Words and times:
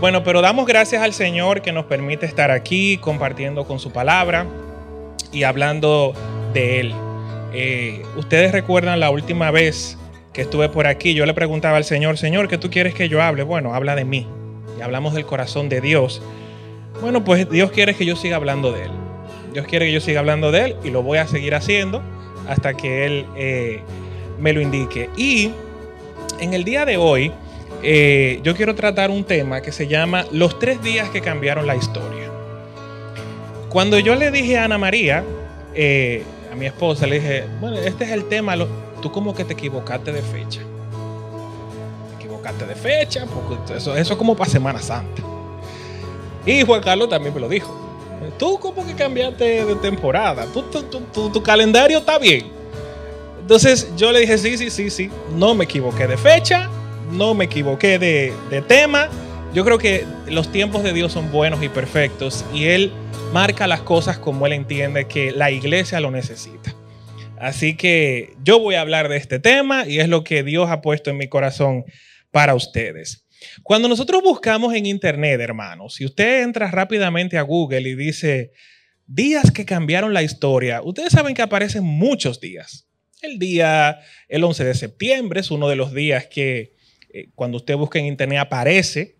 Bueno, 0.00 0.22
pero 0.22 0.40
damos 0.40 0.64
gracias 0.64 1.02
al 1.02 1.12
Señor 1.12 1.60
que 1.60 1.72
nos 1.72 1.86
permite 1.86 2.24
estar 2.24 2.52
aquí 2.52 2.98
compartiendo 2.98 3.64
con 3.64 3.80
su 3.80 3.90
palabra 3.90 4.46
y 5.32 5.42
hablando 5.42 6.12
de 6.54 6.80
Él. 6.80 6.94
Eh, 7.52 8.02
Ustedes 8.16 8.52
recuerdan 8.52 9.00
la 9.00 9.10
última 9.10 9.50
vez 9.50 9.98
que 10.32 10.42
estuve 10.42 10.68
por 10.68 10.86
aquí, 10.86 11.14
yo 11.14 11.26
le 11.26 11.34
preguntaba 11.34 11.78
al 11.78 11.84
Señor, 11.84 12.16
Señor, 12.16 12.46
¿qué 12.46 12.58
tú 12.58 12.70
quieres 12.70 12.94
que 12.94 13.08
yo 13.08 13.20
hable? 13.20 13.42
Bueno, 13.42 13.74
habla 13.74 13.96
de 13.96 14.04
mí. 14.04 14.24
Y 14.78 14.82
hablamos 14.82 15.14
del 15.14 15.26
corazón 15.26 15.68
de 15.68 15.80
Dios. 15.80 16.22
Bueno, 17.00 17.24
pues 17.24 17.50
Dios 17.50 17.72
quiere 17.72 17.94
que 17.94 18.06
yo 18.06 18.14
siga 18.14 18.36
hablando 18.36 18.70
de 18.70 18.84
Él. 18.84 18.90
Dios 19.52 19.66
quiere 19.66 19.86
que 19.86 19.92
yo 19.92 20.00
siga 20.00 20.20
hablando 20.20 20.52
de 20.52 20.66
Él 20.66 20.76
y 20.84 20.90
lo 20.90 21.02
voy 21.02 21.18
a 21.18 21.26
seguir 21.26 21.56
haciendo 21.56 22.02
hasta 22.48 22.72
que 22.74 23.04
Él 23.04 23.26
eh, 23.36 23.80
me 24.38 24.52
lo 24.52 24.60
indique. 24.60 25.10
Y 25.16 25.50
en 26.38 26.54
el 26.54 26.62
día 26.62 26.84
de 26.84 26.98
hoy, 26.98 27.32
eh, 27.82 28.40
yo 28.42 28.54
quiero 28.56 28.74
tratar 28.74 29.10
un 29.10 29.24
tema 29.24 29.60
que 29.60 29.72
se 29.72 29.86
llama 29.86 30.24
Los 30.32 30.58
tres 30.58 30.82
días 30.82 31.08
que 31.10 31.20
cambiaron 31.20 31.66
la 31.66 31.76
historia. 31.76 32.28
Cuando 33.68 33.98
yo 33.98 34.14
le 34.14 34.30
dije 34.30 34.58
a 34.58 34.64
Ana 34.64 34.78
María, 34.78 35.24
eh, 35.74 36.22
a 36.52 36.56
mi 36.56 36.66
esposa, 36.66 37.06
le 37.06 37.20
dije, 37.20 37.44
bueno, 37.60 37.76
este 37.78 38.04
es 38.04 38.10
el 38.10 38.24
tema, 38.24 38.56
lo- 38.56 38.68
tú 39.02 39.12
como 39.12 39.34
que 39.34 39.44
te 39.44 39.52
equivocaste 39.52 40.10
de 40.12 40.22
fecha. 40.22 40.60
Te 42.10 42.24
equivocaste 42.24 42.66
de 42.66 42.74
fecha, 42.74 43.26
porque 43.26 43.74
eso, 43.76 43.94
es 43.94 44.08
como 44.12 44.34
para 44.36 44.50
Semana 44.50 44.80
Santa. 44.80 45.22
Y 46.46 46.62
Juan 46.62 46.80
Carlos 46.82 47.08
también 47.10 47.34
me 47.34 47.40
lo 47.40 47.48
dijo. 47.48 47.76
Tú 48.38 48.58
como 48.58 48.84
que 48.86 48.94
cambiaste 48.94 49.64
de 49.64 49.74
temporada, 49.76 50.46
tú- 50.52 50.62
tú- 50.62 51.30
tu 51.30 51.42
calendario 51.42 51.98
está 51.98 52.18
bien. 52.18 52.46
Entonces 53.40 53.88
yo 53.96 54.10
le 54.12 54.20
dije, 54.20 54.36
sí, 54.38 54.56
sí, 54.58 54.70
sí, 54.70 54.90
sí, 54.90 55.10
no 55.36 55.54
me 55.54 55.64
equivoqué 55.64 56.06
de 56.06 56.16
fecha, 56.16 56.68
no 57.10 57.34
me 57.34 57.46
equivoqué 57.46 57.98
de, 57.98 58.62
tema. 58.66 59.08
Yo 59.54 59.64
creo 59.64 59.78
que 59.78 60.04
los 60.28 60.52
tiempos 60.52 60.82
de 60.82 60.92
Dios 60.92 61.12
son 61.12 61.32
buenos 61.32 61.62
y 61.62 61.68
perfectos 61.68 62.44
y 62.52 62.64
Él 62.64 62.92
marca 63.32 63.66
las 63.66 63.80
cosas 63.80 64.18
como 64.18 64.46
Él 64.46 64.52
entiende 64.52 65.06
que 65.06 65.32
la 65.32 65.50
iglesia 65.50 66.00
lo 66.00 66.10
necesita. 66.10 66.74
Así 67.38 67.76
que 67.76 68.34
yo 68.42 68.58
voy 68.58 68.74
a 68.74 68.80
hablar 68.80 69.08
de 69.08 69.16
este 69.16 69.38
tema 69.38 69.86
y 69.86 70.00
es 70.00 70.08
lo 70.08 70.24
que 70.24 70.42
Dios 70.42 70.70
ha 70.70 70.80
puesto 70.80 71.10
en 71.10 71.18
mi 71.18 71.28
corazón 71.28 71.84
para 72.30 72.54
ustedes. 72.54 73.26
Cuando 73.62 73.88
nosotros 73.88 74.22
buscamos 74.22 74.74
en 74.74 74.86
Internet, 74.86 75.40
hermanos, 75.40 75.94
si 75.94 76.04
usted 76.04 76.42
entra 76.42 76.70
rápidamente 76.70 77.38
a 77.38 77.42
Google 77.42 77.88
y 77.88 77.94
dice 77.94 78.52
días 79.06 79.50
que 79.52 79.64
cambiaron 79.64 80.12
la 80.12 80.22
historia, 80.22 80.82
ustedes 80.82 81.12
saben 81.12 81.34
que 81.34 81.42
aparecen 81.42 81.84
muchos 81.84 82.40
días. 82.40 82.88
El 83.22 83.38
día, 83.38 84.00
el 84.28 84.44
11 84.44 84.64
de 84.64 84.74
septiembre 84.74 85.40
es 85.40 85.50
uno 85.50 85.68
de 85.68 85.76
los 85.76 85.94
días 85.94 86.26
que 86.26 86.77
eh, 87.18 87.28
cuando 87.34 87.56
usted 87.56 87.76
busca 87.76 87.98
en 87.98 88.06
internet 88.06 88.38
aparece 88.38 89.16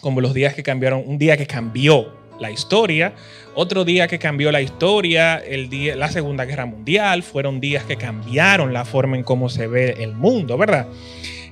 como 0.00 0.20
los 0.20 0.34
días 0.34 0.54
que 0.54 0.62
cambiaron, 0.62 1.02
un 1.06 1.18
día 1.18 1.36
que 1.36 1.46
cambió 1.46 2.12
la 2.38 2.50
historia, 2.50 3.14
otro 3.54 3.84
día 3.84 4.08
que 4.08 4.18
cambió 4.18 4.52
la 4.52 4.60
historia, 4.60 5.36
el 5.38 5.68
día, 5.70 5.96
la 5.96 6.08
Segunda 6.10 6.44
Guerra 6.44 6.66
Mundial, 6.66 7.22
fueron 7.22 7.60
días 7.60 7.84
que 7.84 7.96
cambiaron 7.96 8.72
la 8.72 8.84
forma 8.84 9.16
en 9.16 9.22
cómo 9.22 9.48
se 9.48 9.66
ve 9.66 9.96
el 10.00 10.12
mundo, 10.12 10.58
¿verdad? 10.58 10.88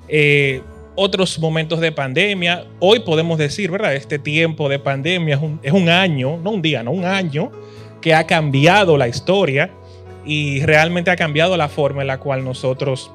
Eh, 0.08 0.60
otros 0.94 1.38
momentos 1.38 1.80
de 1.80 1.92
pandemia, 1.92 2.66
hoy 2.78 3.00
podemos 3.00 3.38
decir, 3.38 3.70
¿verdad? 3.70 3.94
Este 3.94 4.18
tiempo 4.18 4.68
de 4.68 4.78
pandemia 4.78 5.36
es 5.36 5.40
un, 5.40 5.60
es 5.62 5.72
un 5.72 5.88
año, 5.88 6.36
no 6.36 6.50
un 6.50 6.62
día, 6.62 6.82
no 6.82 6.90
un 6.90 7.04
año, 7.04 7.50
que 8.00 8.14
ha 8.14 8.26
cambiado 8.26 8.98
la 8.98 9.08
historia 9.08 9.70
y 10.26 10.60
realmente 10.66 11.10
ha 11.10 11.16
cambiado 11.16 11.56
la 11.56 11.68
forma 11.68 12.02
en 12.02 12.08
la 12.08 12.18
cual 12.18 12.44
nosotros 12.44 13.10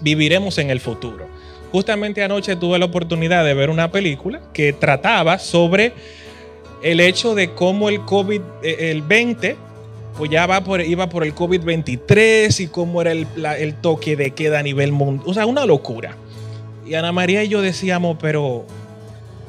viviremos 0.00 0.58
en 0.58 0.70
el 0.70 0.80
futuro. 0.80 1.29
Justamente 1.72 2.22
anoche 2.22 2.56
tuve 2.56 2.78
la 2.78 2.86
oportunidad 2.86 3.44
de 3.44 3.54
ver 3.54 3.70
una 3.70 3.90
película 3.92 4.40
que 4.52 4.72
trataba 4.72 5.38
sobre 5.38 5.92
el 6.82 7.00
hecho 7.00 7.34
de 7.34 7.52
cómo 7.52 7.88
el 7.88 8.04
COVID, 8.04 8.40
eh, 8.62 8.90
el 8.90 9.02
20, 9.02 9.56
pues 10.16 10.30
ya 10.30 10.46
va 10.46 10.62
por, 10.64 10.80
iba 10.80 11.08
por 11.08 11.24
el 11.24 11.34
COVID-23 11.34 12.60
y 12.60 12.66
cómo 12.68 13.00
era 13.00 13.12
el, 13.12 13.26
el 13.58 13.74
toque 13.74 14.16
de 14.16 14.32
queda 14.32 14.58
a 14.58 14.62
nivel 14.62 14.92
mundial. 14.92 15.28
O 15.28 15.34
sea, 15.34 15.46
una 15.46 15.64
locura. 15.66 16.16
Y 16.86 16.94
Ana 16.94 17.12
María 17.12 17.44
y 17.44 17.48
yo 17.48 17.62
decíamos, 17.62 18.16
pero 18.20 18.66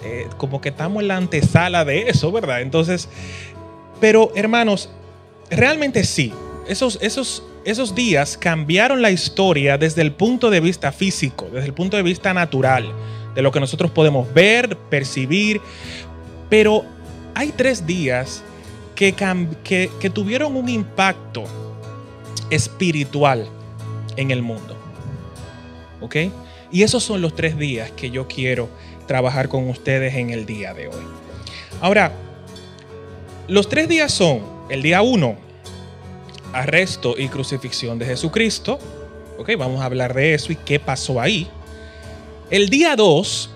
eh, 0.03 0.27
como 0.37 0.61
que 0.61 0.69
estamos 0.69 1.01
en 1.01 1.07
la 1.07 1.17
antesala 1.17 1.85
de 1.85 2.09
eso, 2.09 2.31
¿verdad? 2.31 2.61
Entonces, 2.61 3.07
pero 3.99 4.31
hermanos, 4.35 4.89
realmente 5.49 6.03
sí. 6.03 6.33
Esos, 6.67 6.97
esos, 7.01 7.43
esos 7.63 7.93
días 7.93 8.37
cambiaron 8.37 9.01
la 9.01 9.11
historia 9.11 9.77
desde 9.77 10.01
el 10.01 10.11
punto 10.11 10.49
de 10.49 10.59
vista 10.59 10.91
físico, 10.91 11.47
desde 11.51 11.67
el 11.67 11.73
punto 11.73 11.97
de 11.97 12.03
vista 12.03 12.33
natural, 12.33 12.91
de 13.35 13.41
lo 13.41 13.51
que 13.51 13.59
nosotros 13.59 13.91
podemos 13.91 14.33
ver, 14.33 14.77
percibir. 14.89 15.61
Pero 16.49 16.85
hay 17.35 17.51
tres 17.51 17.85
días 17.85 18.43
que, 18.95 20.11
tuvieron 20.13 20.55
un 20.55 20.69
impacto 20.69 21.43
espiritual 22.49 23.47
en 24.15 24.31
el 24.31 24.41
mundo. 24.41 24.77
¿Ok? 26.01 26.15
Y 26.71 26.83
esos 26.83 27.03
son 27.03 27.21
los 27.21 27.35
tres 27.35 27.57
días 27.57 27.91
que 27.91 28.11
yo 28.11 28.27
quiero 28.27 28.69
trabajar 29.07 29.49
con 29.49 29.69
ustedes 29.69 30.15
en 30.15 30.29
el 30.29 30.45
día 30.45 30.73
de 30.73 30.87
hoy. 30.87 31.03
Ahora, 31.81 32.11
los 33.47 33.69
tres 33.69 33.87
días 33.87 34.13
son 34.13 34.41
el 34.69 34.81
día 34.81 35.01
uno, 35.01 35.35
arresto 36.53 37.15
y 37.17 37.27
crucifixión 37.27 37.99
de 37.99 38.05
Jesucristo. 38.05 38.79
Ok, 39.37 39.51
vamos 39.57 39.81
a 39.81 39.85
hablar 39.85 40.13
de 40.13 40.33
eso 40.33 40.51
y 40.51 40.55
qué 40.55 40.79
pasó 40.79 41.19
ahí. 41.19 41.47
El 42.49 42.69
día 42.69 42.95
2, 42.95 43.49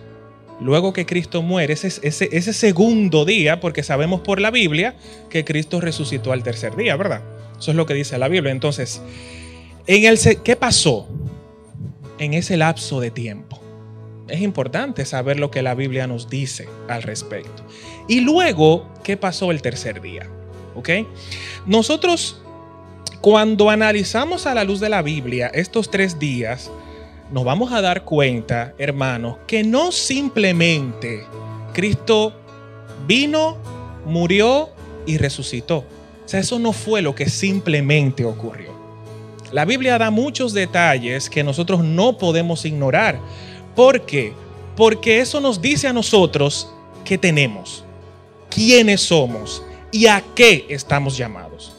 luego 0.61 0.93
que 0.93 1.05
Cristo 1.05 1.41
muere, 1.41 1.73
ese, 1.73 1.87
ese, 1.87 2.29
ese 2.31 2.53
segundo 2.53 3.25
día, 3.25 3.59
porque 3.59 3.83
sabemos 3.83 4.21
por 4.21 4.39
la 4.39 4.51
Biblia 4.51 4.95
que 5.29 5.43
Cristo 5.43 5.81
resucitó 5.81 6.31
al 6.31 6.43
tercer 6.43 6.75
día, 6.75 6.95
¿verdad? 6.95 7.21
Eso 7.59 7.71
es 7.71 7.77
lo 7.77 7.85
que 7.85 7.93
dice 7.93 8.17
la 8.17 8.27
Biblia. 8.27 8.51
Entonces, 8.51 9.01
en 9.87 10.05
el, 10.05 10.19
¿qué 10.43 10.55
pasó 10.55 11.07
en 12.17 12.33
ese 12.33 12.57
lapso 12.57 12.99
de 12.99 13.11
tiempo? 13.11 13.61
Es 14.27 14.41
importante 14.41 15.05
saber 15.05 15.39
lo 15.39 15.51
que 15.51 15.61
la 15.61 15.75
Biblia 15.75 16.07
nos 16.07 16.29
dice 16.29 16.67
al 16.87 17.03
respecto. 17.03 17.63
Y 18.07 18.21
luego, 18.21 18.89
¿qué 19.03 19.17
pasó 19.17 19.51
el 19.51 19.61
tercer 19.61 20.01
día? 20.01 20.27
¿Ok? 20.73 20.89
Nosotros 21.67 22.41
cuando 23.25 23.71
analizamos 23.71 24.45
a 24.45 24.53
la 24.53 24.63
luz 24.63 24.79
de 24.79 24.87
la 24.87 25.01
Biblia 25.01 25.47
estos 25.51 25.89
tres 25.89 26.19
días, 26.19 26.69
nos 27.31 27.43
vamos 27.43 27.73
a 27.73 27.81
dar 27.81 28.03
cuenta, 28.03 28.75
hermanos, 28.77 29.37
que 29.47 29.63
no 29.63 29.91
simplemente 29.91 31.25
Cristo 31.73 32.33
vino, 33.07 33.57
murió 34.05 34.69
y 35.07 35.17
resucitó. 35.17 35.77
O 35.77 36.27
sea, 36.27 36.39
eso 36.39 36.59
no 36.59 36.71
fue 36.71 37.01
lo 37.01 37.15
que 37.15 37.27
simplemente 37.27 38.23
ocurrió. 38.23 38.69
La 39.51 39.65
Biblia 39.65 39.97
da 39.97 40.11
muchos 40.11 40.53
detalles 40.53 41.27
que 41.27 41.43
nosotros 41.43 41.83
no 41.83 42.19
podemos 42.19 42.63
ignorar. 42.63 43.19
¿Por 43.75 44.05
qué? 44.05 44.33
Porque 44.75 45.19
eso 45.19 45.41
nos 45.41 45.59
dice 45.59 45.87
a 45.87 45.93
nosotros 45.93 46.71
qué 47.03 47.17
tenemos, 47.17 47.83
quiénes 48.51 49.01
somos 49.01 49.63
y 49.91 50.05
a 50.05 50.23
qué 50.35 50.67
estamos 50.69 51.17
llamados. 51.17 51.74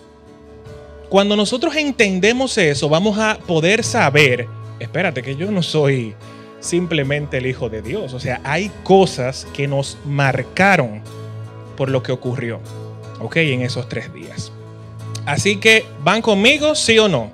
Cuando 1.08 1.36
nosotros 1.36 1.76
entendemos 1.76 2.58
eso, 2.58 2.88
vamos 2.88 3.18
a 3.18 3.38
poder 3.38 3.84
saber, 3.84 4.48
espérate, 4.80 5.22
que 5.22 5.36
yo 5.36 5.50
no 5.52 5.62
soy 5.62 6.14
simplemente 6.60 7.38
el 7.38 7.46
Hijo 7.46 7.68
de 7.68 7.80
Dios. 7.80 8.12
O 8.12 8.20
sea, 8.20 8.40
hay 8.42 8.70
cosas 8.82 9.46
que 9.54 9.68
nos 9.68 9.98
marcaron 10.04 11.02
por 11.76 11.90
lo 11.90 12.02
que 12.02 12.12
ocurrió, 12.12 12.60
¿ok? 13.20 13.36
En 13.36 13.62
esos 13.62 13.88
tres 13.88 14.12
días. 14.12 14.50
Así 15.26 15.56
que, 15.56 15.84
¿van 16.02 16.22
conmigo, 16.22 16.74
sí 16.74 16.98
o 16.98 17.08
no? 17.08 17.30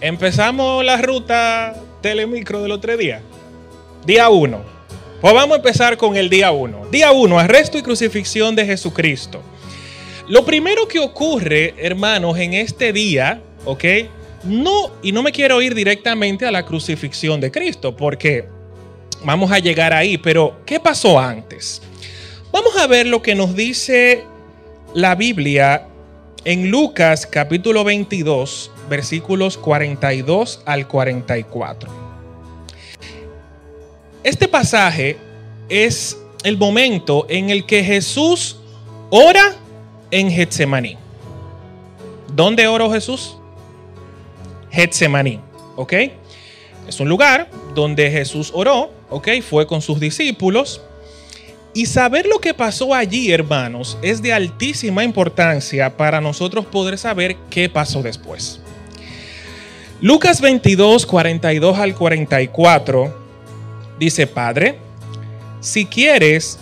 Empezamos 0.00 0.84
la 0.84 0.96
ruta 0.96 1.74
telemicro 2.00 2.62
del 2.62 2.72
otro 2.72 2.96
día. 2.96 3.20
Día 4.06 4.28
1. 4.28 4.74
Pues 5.20 5.34
vamos 5.34 5.54
a 5.54 5.56
empezar 5.56 5.96
con 5.96 6.16
el 6.16 6.28
día 6.28 6.52
1. 6.52 6.86
Día 6.90 7.12
1, 7.12 7.38
arresto 7.38 7.78
y 7.78 7.82
crucifixión 7.82 8.54
de 8.54 8.66
Jesucristo. 8.66 9.40
Lo 10.28 10.44
primero 10.46 10.88
que 10.88 10.98
ocurre, 10.98 11.74
hermanos, 11.76 12.38
en 12.38 12.54
este 12.54 12.94
día, 12.94 13.42
¿ok? 13.66 13.84
No, 14.44 14.90
y 15.02 15.12
no 15.12 15.22
me 15.22 15.32
quiero 15.32 15.60
ir 15.60 15.74
directamente 15.74 16.46
a 16.46 16.50
la 16.50 16.64
crucifixión 16.64 17.42
de 17.42 17.50
Cristo, 17.50 17.94
porque 17.94 18.46
vamos 19.22 19.52
a 19.52 19.58
llegar 19.58 19.92
ahí, 19.92 20.16
pero 20.16 20.60
¿qué 20.64 20.80
pasó 20.80 21.18
antes? 21.18 21.82
Vamos 22.50 22.74
a 22.78 22.86
ver 22.86 23.06
lo 23.06 23.20
que 23.20 23.34
nos 23.34 23.54
dice 23.54 24.24
la 24.94 25.14
Biblia 25.14 25.88
en 26.46 26.70
Lucas 26.70 27.26
capítulo 27.26 27.84
22, 27.84 28.70
versículos 28.88 29.58
42 29.58 30.62
al 30.64 30.88
44. 30.88 31.90
Este 34.22 34.48
pasaje 34.48 35.18
es 35.68 36.18
el 36.44 36.56
momento 36.56 37.26
en 37.28 37.50
el 37.50 37.66
que 37.66 37.84
Jesús 37.84 38.56
ora 39.10 39.54
en 40.10 40.30
Getsemaní. 40.30 40.96
¿Dónde 42.32 42.66
oró 42.66 42.90
Jesús? 42.90 43.36
Getsemaní, 44.70 45.40
¿ok? 45.76 45.92
Es 46.88 47.00
un 47.00 47.08
lugar 47.08 47.48
donde 47.74 48.10
Jesús 48.10 48.50
oró, 48.54 48.90
¿ok? 49.10 49.28
Fue 49.48 49.66
con 49.66 49.80
sus 49.80 50.00
discípulos 50.00 50.80
Y 51.76 51.86
saber 51.86 52.26
lo 52.26 52.38
que 52.40 52.54
pasó 52.54 52.94
allí, 52.94 53.32
hermanos, 53.32 53.98
es 54.00 54.22
de 54.22 54.32
altísima 54.32 55.02
importancia 55.02 55.96
para 55.96 56.20
nosotros 56.20 56.66
poder 56.66 56.96
saber 56.98 57.36
qué 57.50 57.68
pasó 57.68 58.00
después. 58.00 58.60
Lucas 60.00 60.40
22, 60.40 61.04
42 61.04 61.78
al 61.78 61.96
44 61.96 63.12
dice, 63.98 64.28
Padre, 64.28 64.78
si 65.60 65.84
quieres, 65.84 66.60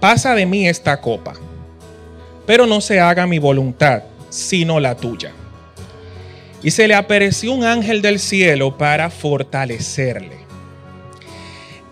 pasa 0.00 0.34
de 0.34 0.44
mí 0.44 0.66
esta 0.66 1.00
copa, 1.00 1.34
pero 2.48 2.66
no 2.66 2.80
se 2.80 2.98
haga 2.98 3.26
mi 3.26 3.38
voluntad, 3.38 4.04
sino 4.30 4.80
la 4.80 4.96
tuya. 4.96 5.32
Y 6.62 6.70
se 6.70 6.88
le 6.88 6.94
apareció 6.94 7.52
un 7.52 7.62
ángel 7.62 8.00
del 8.00 8.18
cielo 8.18 8.78
para 8.78 9.10
fortalecerle. 9.10 10.38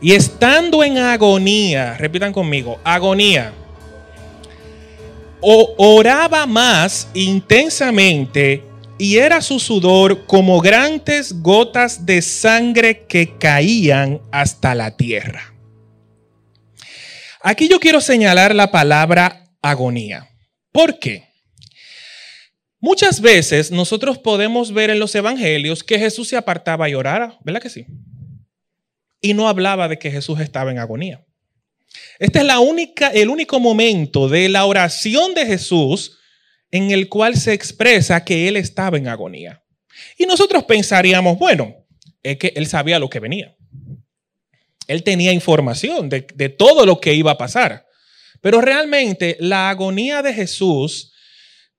Y 0.00 0.12
estando 0.12 0.82
en 0.82 0.96
agonía, 0.96 1.98
repitan 1.98 2.32
conmigo, 2.32 2.80
agonía, 2.84 3.52
oraba 5.42 6.46
más 6.46 7.08
intensamente 7.12 8.64
y 8.96 9.18
era 9.18 9.42
su 9.42 9.60
sudor 9.60 10.24
como 10.24 10.62
grandes 10.62 11.42
gotas 11.42 12.06
de 12.06 12.22
sangre 12.22 13.04
que 13.06 13.36
caían 13.36 14.22
hasta 14.32 14.74
la 14.74 14.96
tierra. 14.96 15.52
Aquí 17.42 17.68
yo 17.68 17.78
quiero 17.78 18.00
señalar 18.00 18.54
la 18.54 18.70
palabra 18.70 19.50
agonía. 19.60 20.30
¿Por 20.76 20.98
qué? 20.98 21.24
Muchas 22.78 23.20
veces 23.20 23.70
nosotros 23.70 24.18
podemos 24.18 24.72
ver 24.72 24.90
en 24.90 24.98
los 24.98 25.14
evangelios 25.14 25.82
que 25.82 25.98
Jesús 25.98 26.28
se 26.28 26.36
apartaba 26.36 26.88
y 26.88 26.94
orara, 26.94 27.38
¿verdad 27.42 27.62
que 27.62 27.70
sí? 27.70 27.86
y 29.20 29.34
no 29.34 29.48
hablaba 29.48 29.88
de 29.88 29.98
que 29.98 30.10
Jesús 30.10 30.40
estaba 30.40 30.70
en 30.70 30.78
agonía. 30.78 31.24
Este 32.18 32.40
es 32.40 32.44
la 32.44 32.60
única, 32.60 33.08
el 33.08 33.28
único 33.28 33.60
momento 33.60 34.28
de 34.28 34.48
la 34.48 34.64
oración 34.66 35.34
de 35.34 35.46
Jesús 35.46 36.18
en 36.70 36.90
el 36.90 37.08
cual 37.08 37.36
se 37.36 37.52
expresa 37.52 38.24
que 38.24 38.48
él 38.48 38.56
estaba 38.56 38.98
en 38.98 39.08
agonía. 39.08 39.62
Y 40.18 40.26
nosotros 40.26 40.64
pensaríamos, 40.64 41.38
bueno, 41.38 41.74
es 42.22 42.38
que 42.38 42.52
él 42.54 42.66
sabía 42.66 42.98
lo 42.98 43.08
que 43.08 43.20
venía. 43.20 43.56
Él 44.86 45.02
tenía 45.02 45.32
información 45.32 46.08
de, 46.08 46.20
todo 46.50 46.86
lo 46.86 47.00
que 47.00 47.14
iba 47.14 47.32
a 47.32 47.38
pasar. 47.38 47.85
Pero 48.40 48.60
realmente 48.60 49.36
la 49.40 49.70
agonía 49.70 50.22
de 50.22 50.32
Jesús, 50.32 51.12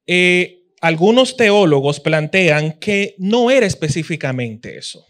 eh, 0.05 0.63
algunos 0.81 1.35
teólogos 1.35 1.99
plantean 1.99 2.73
que 2.79 3.15
no 3.17 3.49
era 3.51 3.65
específicamente 3.65 4.77
eso. 4.77 5.05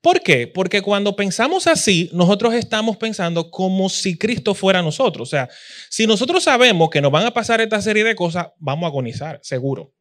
¿Por 0.00 0.20
qué? 0.20 0.46
Porque 0.46 0.80
cuando 0.80 1.16
pensamos 1.16 1.66
así, 1.66 2.08
nosotros 2.12 2.54
estamos 2.54 2.96
pensando 2.96 3.50
como 3.50 3.88
si 3.88 4.16
Cristo 4.16 4.54
fuera 4.54 4.80
nosotros. 4.80 5.28
O 5.28 5.30
sea, 5.30 5.48
si 5.90 6.06
nosotros 6.06 6.44
sabemos 6.44 6.88
que 6.88 7.00
nos 7.00 7.10
van 7.10 7.26
a 7.26 7.32
pasar 7.32 7.60
esta 7.60 7.82
serie 7.82 8.04
de 8.04 8.14
cosas, 8.14 8.48
vamos 8.58 8.84
a 8.84 8.88
agonizar, 8.88 9.40
seguro. 9.42 9.92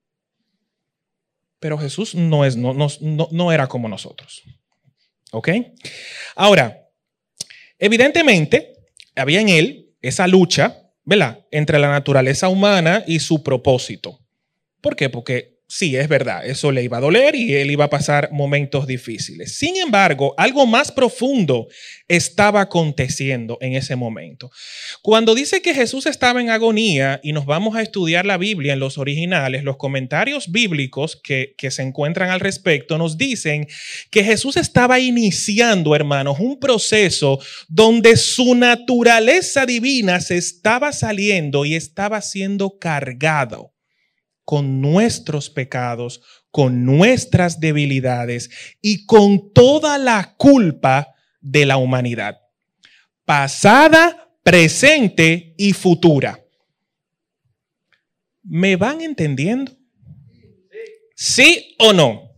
Pero 1.60 1.80
Jesús 1.80 2.14
no, 2.14 2.46
es, 2.46 2.56
no, 2.56 2.74
no, 2.74 2.88
no 3.32 3.52
era 3.52 3.68
como 3.68 3.90
nosotros. 3.90 4.44
¿Ok? 5.32 5.50
Ahora, 6.36 6.88
evidentemente, 7.80 8.76
había 9.16 9.42
en 9.42 9.50
él 9.50 9.87
esa 10.02 10.28
lucha, 10.28 10.92
¿verdad? 11.04 11.46
Entre 11.52 11.80
la 11.80 11.90
naturaleza 11.90 12.50
humana 12.50 13.04
y 13.08 13.20
su 13.20 13.44
propósito. 13.44 14.20
¿Por 14.82 14.96
qué? 14.96 15.10
Porque 15.10 15.57
sí, 15.68 15.96
es 15.96 16.08
verdad, 16.08 16.46
eso 16.46 16.72
le 16.72 16.84
iba 16.84 16.98
a 16.98 17.02
doler 17.02 17.36
y 17.36 17.54
él 17.54 17.72
iba 17.72 17.86
a 17.86 17.90
pasar 17.90 18.30
momentos 18.32 18.88
difíciles. 18.88 19.58
Sin 19.58 19.76
embargo, 19.78 20.34
algo 20.38 20.66
más 20.66 20.92
profundo 20.92 21.68
estaba 22.08 22.62
aconteciendo 22.62 23.58
en 23.60 23.74
ese 23.74 23.96
momento. 23.96 24.50
Cuando 25.02 25.36
dice 25.36 25.62
que 25.62 25.74
Jesús 25.74 26.06
estaba 26.06 26.42
en 26.42 26.50
agonía 26.50 27.20
y 27.22 27.34
nos 27.34 27.46
vamos 27.46 27.76
a 27.76 27.82
estudiar 27.82 28.26
la 28.26 28.38
Biblia 28.38 28.74
en 28.74 28.80
los 28.80 28.98
originales, 28.98 29.64
los 29.64 29.78
comentarios 29.78 30.52
bíblicos 30.52 31.20
que, 31.22 31.56
se 31.70 31.82
encuentran 31.82 32.30
al 32.30 32.40
respecto 32.40 32.98
nos 32.98 33.18
dicen 33.18 33.68
que 34.10 34.24
Jesús 34.24 34.56
estaba 34.56 35.00
iniciando, 35.00 35.96
hermanos, 35.96 36.40
un 36.40 36.60
proceso 36.60 37.40
donde 37.68 38.16
su 38.16 38.56
naturaleza 38.56 39.66
divina 39.66 40.22
se 40.22 40.38
estaba 40.38 40.94
saliendo 40.94 41.66
y 41.66 41.76
estaba 41.76 42.22
siendo 42.22 42.78
cargado 42.80 43.77
con 44.48 44.80
nuestros 44.80 45.50
pecados, 45.50 46.22
con 46.52 46.86
nuestras 46.86 47.60
debilidades 47.60 48.50
y 48.82 49.06
con 49.06 49.52
toda 49.52 49.98
la 49.98 50.36
culpa 50.38 51.14
de 51.42 51.66
la 51.66 51.76
humanidad, 51.76 52.40
pasada, 53.26 54.32
presente 54.44 55.54
y 55.58 55.74
futura. 55.74 56.42
¿Me 58.42 58.78
van 58.78 59.02
entendiendo? 59.02 59.74
¿Sí 61.14 61.76
o 61.80 61.92
no? 61.92 62.32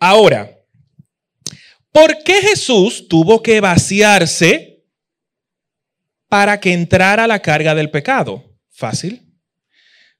Ahora, 0.00 0.50
¿por 1.92 2.24
qué 2.24 2.40
Jesús 2.40 3.06
tuvo 3.06 3.40
que 3.40 3.60
vaciarse 3.60 4.84
para 6.26 6.58
que 6.58 6.72
entrara 6.72 7.28
la 7.28 7.40
carga 7.40 7.72
del 7.76 7.88
pecado? 7.88 8.58
Fácil. 8.68 9.25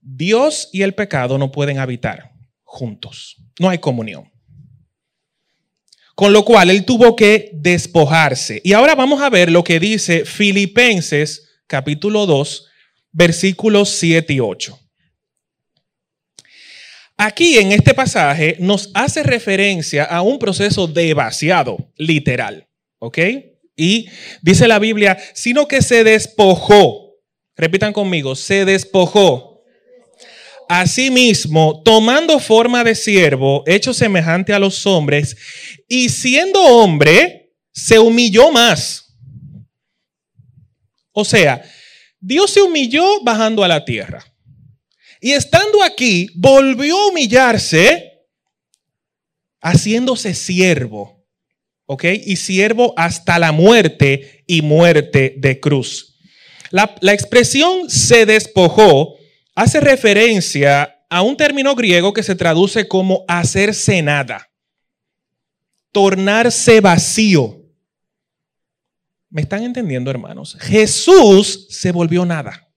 Dios 0.08 0.70
y 0.73 0.82
el 0.82 0.94
pecado 0.94 1.37
no 1.37 1.50
pueden 1.50 1.79
habitar 1.79 2.31
juntos. 2.62 3.37
No 3.58 3.69
hay 3.69 3.79
comunión. 3.79 4.31
Con 6.14 6.32
lo 6.32 6.44
cual 6.44 6.70
él 6.70 6.85
tuvo 6.85 7.17
que 7.17 7.50
despojarse. 7.55 8.61
Y 8.62 8.73
ahora 8.73 8.94
vamos 8.94 9.20
a 9.20 9.29
ver 9.31 9.50
lo 9.50 9.64
que 9.64 9.81
dice 9.81 10.25
Filipenses 10.25 11.61
capítulo 11.67 12.25
2, 12.25 12.67
versículos 13.11 13.91
7 13.91 14.32
y 14.32 14.41
8. 14.41 14.79
Aquí 17.17 17.59
en 17.59 17.73
este 17.73 17.93
pasaje 17.93 18.56
nos 18.61 18.91
hace 18.94 19.25
referencia 19.25 20.05
a 20.05 20.23
un 20.23 20.38
proceso 20.38 20.87
de 20.87 21.14
vaciado, 21.14 21.91
literal. 21.97 22.69
¿Ok? 22.99 23.19
Y 23.75 24.09
dice 24.41 24.69
la 24.69 24.79
Biblia, 24.79 25.19
sino 25.35 25.67
que 25.67 25.82
se 25.82 26.05
despojó. 26.05 27.17
Repitan 27.56 27.93
conmigo, 27.93 28.37
se 28.37 28.64
despojó 28.64 29.56
Asimismo, 30.68 31.82
tomando 31.84 32.40
forma 32.40 32.82
de 32.82 32.94
siervo, 32.94 33.62
hecho 33.66 33.94
semejante 33.94 34.52
a 34.52 34.58
los 34.58 34.84
hombres, 34.86 35.36
y 35.88 36.08
siendo 36.08 36.60
hombre, 36.60 37.54
se 37.72 37.98
humilló 37.98 38.50
más. 38.50 39.16
O 41.12 41.24
sea, 41.24 41.62
Dios 42.20 42.50
se 42.50 42.62
humilló 42.62 43.23
bajando 43.23 43.62
a 43.62 43.68
la 43.68 43.85
tierra. 43.85 44.25
Y 45.20 45.32
estando 45.32 45.82
aquí, 45.82 46.28
volvió 46.35 46.96
a 46.96 47.08
humillarse 47.08 48.25
haciéndose 49.61 50.35
siervo. 50.35 51.25
¿Ok? 51.87 52.04
Y 52.25 52.37
siervo 52.37 52.92
hasta 52.96 53.38
la 53.38 53.52
muerte 53.52 54.44
y 54.46 54.62
muerte 54.62 55.35
de 55.38 55.61
cruz. 55.61 56.18
La, 56.70 56.96
la 57.00 57.12
expresión 57.12 57.88
se 57.88 58.26
despojó 58.26 59.15
hace 59.56 59.80
referencia 59.80 61.02
a 61.08 61.22
un 61.22 61.36
término 61.36 61.75
griego 61.75 62.12
que 62.12 62.22
se 62.22 62.36
traduce 62.36 62.86
como 62.86 63.25
hacerse 63.26 64.02
nada, 64.02 64.48
tornarse 65.90 66.80
vacío. 66.80 67.62
¿Me 69.30 69.42
están 69.42 69.64
entendiendo, 69.64 70.10
hermanos? 70.10 70.56
Jesús 70.60 71.66
se 71.70 71.90
volvió 71.90 72.25
nada. 72.25 72.68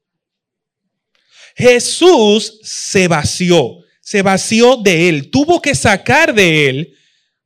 Jesús 1.56 2.60
se 2.64 3.10
vació, 3.10 3.80
se 4.00 4.22
vació 4.22 4.78
de 4.78 5.10
él, 5.10 5.30
tuvo 5.30 5.62
que 5.62 5.76
sacar 5.76 6.34
de 6.34 6.70
él 6.70 6.96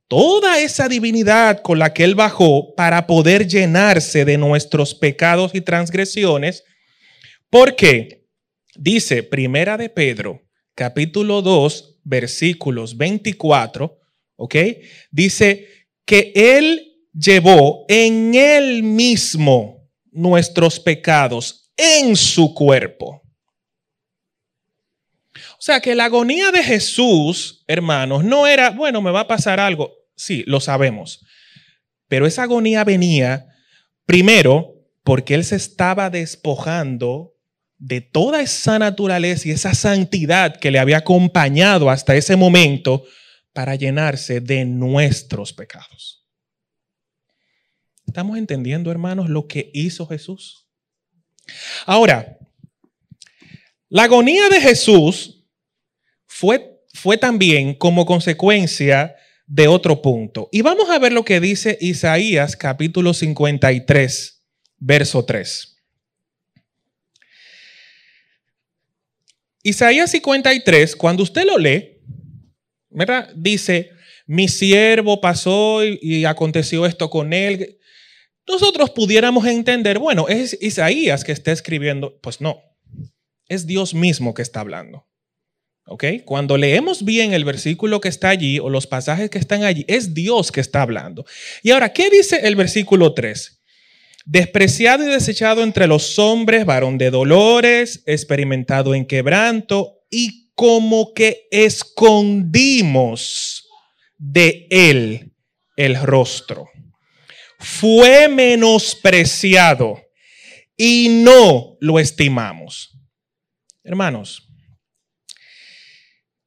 toda 0.06 0.60
esa 0.60 0.88
divinidad 0.88 1.60
con 1.60 1.80
la 1.80 1.92
que 1.92 2.04
él 2.04 2.14
bajó 2.14 2.74
para 2.76 3.08
poder 3.08 3.48
llenarse 3.48 4.24
de 4.24 4.38
nuestros 4.38 4.94
pecados 4.94 5.56
y 5.56 5.60
transgresiones. 5.60 6.62
¿Por 7.50 7.74
qué? 7.74 8.23
Dice 8.76 9.22
Primera 9.22 9.76
de 9.76 9.88
Pedro, 9.88 10.42
capítulo 10.74 11.42
2, 11.42 12.00
versículos 12.04 12.96
24, 12.96 14.00
¿ok? 14.36 14.54
Dice 15.10 15.68
que 16.04 16.32
Él 16.34 17.08
llevó 17.12 17.84
en 17.88 18.34
Él 18.34 18.82
mismo 18.82 19.88
nuestros 20.10 20.80
pecados 20.80 21.72
en 21.76 22.16
su 22.16 22.54
cuerpo. 22.54 23.22
O 25.34 25.62
sea 25.64 25.80
que 25.80 25.94
la 25.94 26.06
agonía 26.06 26.50
de 26.50 26.62
Jesús, 26.62 27.64
hermanos, 27.66 28.24
no 28.24 28.46
era, 28.46 28.70
bueno, 28.70 29.00
me 29.00 29.10
va 29.10 29.20
a 29.20 29.28
pasar 29.28 29.60
algo. 29.60 29.92
Sí, 30.16 30.44
lo 30.46 30.60
sabemos. 30.60 31.24
Pero 32.08 32.26
esa 32.26 32.42
agonía 32.42 32.84
venía 32.84 33.46
primero 34.04 34.74
porque 35.02 35.34
Él 35.34 35.44
se 35.44 35.56
estaba 35.56 36.10
despojando 36.10 37.33
de 37.84 38.00
toda 38.00 38.40
esa 38.40 38.78
naturaleza 38.78 39.46
y 39.46 39.50
esa 39.50 39.74
santidad 39.74 40.56
que 40.56 40.70
le 40.70 40.78
había 40.78 40.96
acompañado 40.96 41.90
hasta 41.90 42.16
ese 42.16 42.34
momento 42.34 43.04
para 43.52 43.74
llenarse 43.74 44.40
de 44.40 44.64
nuestros 44.64 45.52
pecados. 45.52 46.24
¿Estamos 48.06 48.38
entendiendo, 48.38 48.90
hermanos, 48.90 49.28
lo 49.28 49.46
que 49.46 49.70
hizo 49.74 50.06
Jesús? 50.06 50.66
Ahora, 51.84 52.38
la 53.90 54.04
agonía 54.04 54.48
de 54.48 54.62
Jesús 54.62 55.44
fue, 56.26 56.80
fue 56.94 57.18
también 57.18 57.74
como 57.74 58.06
consecuencia 58.06 59.14
de 59.46 59.68
otro 59.68 60.00
punto. 60.00 60.48
Y 60.52 60.62
vamos 60.62 60.88
a 60.88 60.98
ver 60.98 61.12
lo 61.12 61.26
que 61.26 61.38
dice 61.38 61.76
Isaías 61.82 62.56
capítulo 62.56 63.12
53, 63.12 64.42
verso 64.78 65.26
3. 65.26 65.73
Isaías 69.66 70.10
53, 70.10 70.94
cuando 70.94 71.22
usted 71.22 71.46
lo 71.46 71.56
lee, 71.56 72.02
¿verdad? 72.90 73.30
Dice, 73.34 73.90
mi 74.26 74.46
siervo 74.46 75.22
pasó 75.22 75.82
y, 75.82 76.26
aconteció 76.26 76.84
esto 76.84 77.08
con 77.08 77.32
él. 77.32 77.78
Nosotros 78.46 78.90
pudiéramos 78.90 79.46
entender, 79.46 79.98
bueno, 79.98 80.28
es 80.28 80.58
Isaías 80.60 81.24
que 81.24 81.32
está 81.32 81.50
escribiendo. 81.50 82.18
Pues 82.20 82.42
no, 82.42 82.60
es 83.48 83.66
Dios 83.66 83.94
mismo 83.94 84.34
que 84.34 84.42
está 84.42 84.60
hablando. 84.60 85.08
¿Ok? 85.86 86.04
Cuando 86.26 86.58
leemos 86.58 87.02
bien 87.02 87.32
el 87.32 87.46
versículo 87.46 88.02
que 88.02 88.08
está 88.08 88.28
allí 88.28 88.58
o 88.58 88.68
los 88.68 88.86
pasajes 88.86 89.30
que 89.30 89.38
están 89.38 89.64
allí, 89.64 89.86
es 89.88 90.12
Dios 90.12 90.52
que 90.52 90.60
está 90.60 90.82
hablando. 90.82 91.24
Y 91.62 91.70
ahora, 91.70 91.94
¿qué 91.94 92.10
dice 92.10 92.46
el 92.46 92.54
versículo 92.54 93.14
3? 93.14 93.62
Despreciado 94.24 95.04
y 95.04 95.06
desechado 95.06 95.62
entre 95.62 95.86
los 95.86 96.18
hombres, 96.18 96.64
varón 96.64 96.98
de 96.98 97.10
dolores, 97.10 98.02
experimentado 98.06 98.94
en 98.94 99.06
quebranto, 99.06 100.00
y 100.10 100.50
como 100.54 101.12
que 101.12 101.46
escondimos 101.50 102.88
de 104.16 104.66
él 104.70 105.32
el 105.76 106.00
rostro. 106.00 106.68
Fue 107.58 108.28
menospreciado 108.28 110.00
y 110.76 111.08
no 111.22 111.76
lo 111.80 111.98
estimamos. 111.98 112.90
Hermanos, 113.82 114.48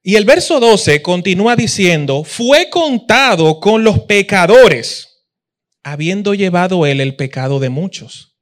y 0.08 0.16
el 0.16 0.24
verso 0.24 0.62
12 0.62 1.02
continúa 1.02 1.58
diciendo, 1.58 2.24
fue 2.24 2.70
contado 2.70 3.60
con 3.60 3.84
los 3.84 4.00
pecadores 4.00 5.07
habiendo 5.91 6.34
llevado 6.34 6.86
él 6.86 7.00
el 7.00 7.15
pecado 7.15 7.60
de 7.60 7.70
muchos. 7.70 8.38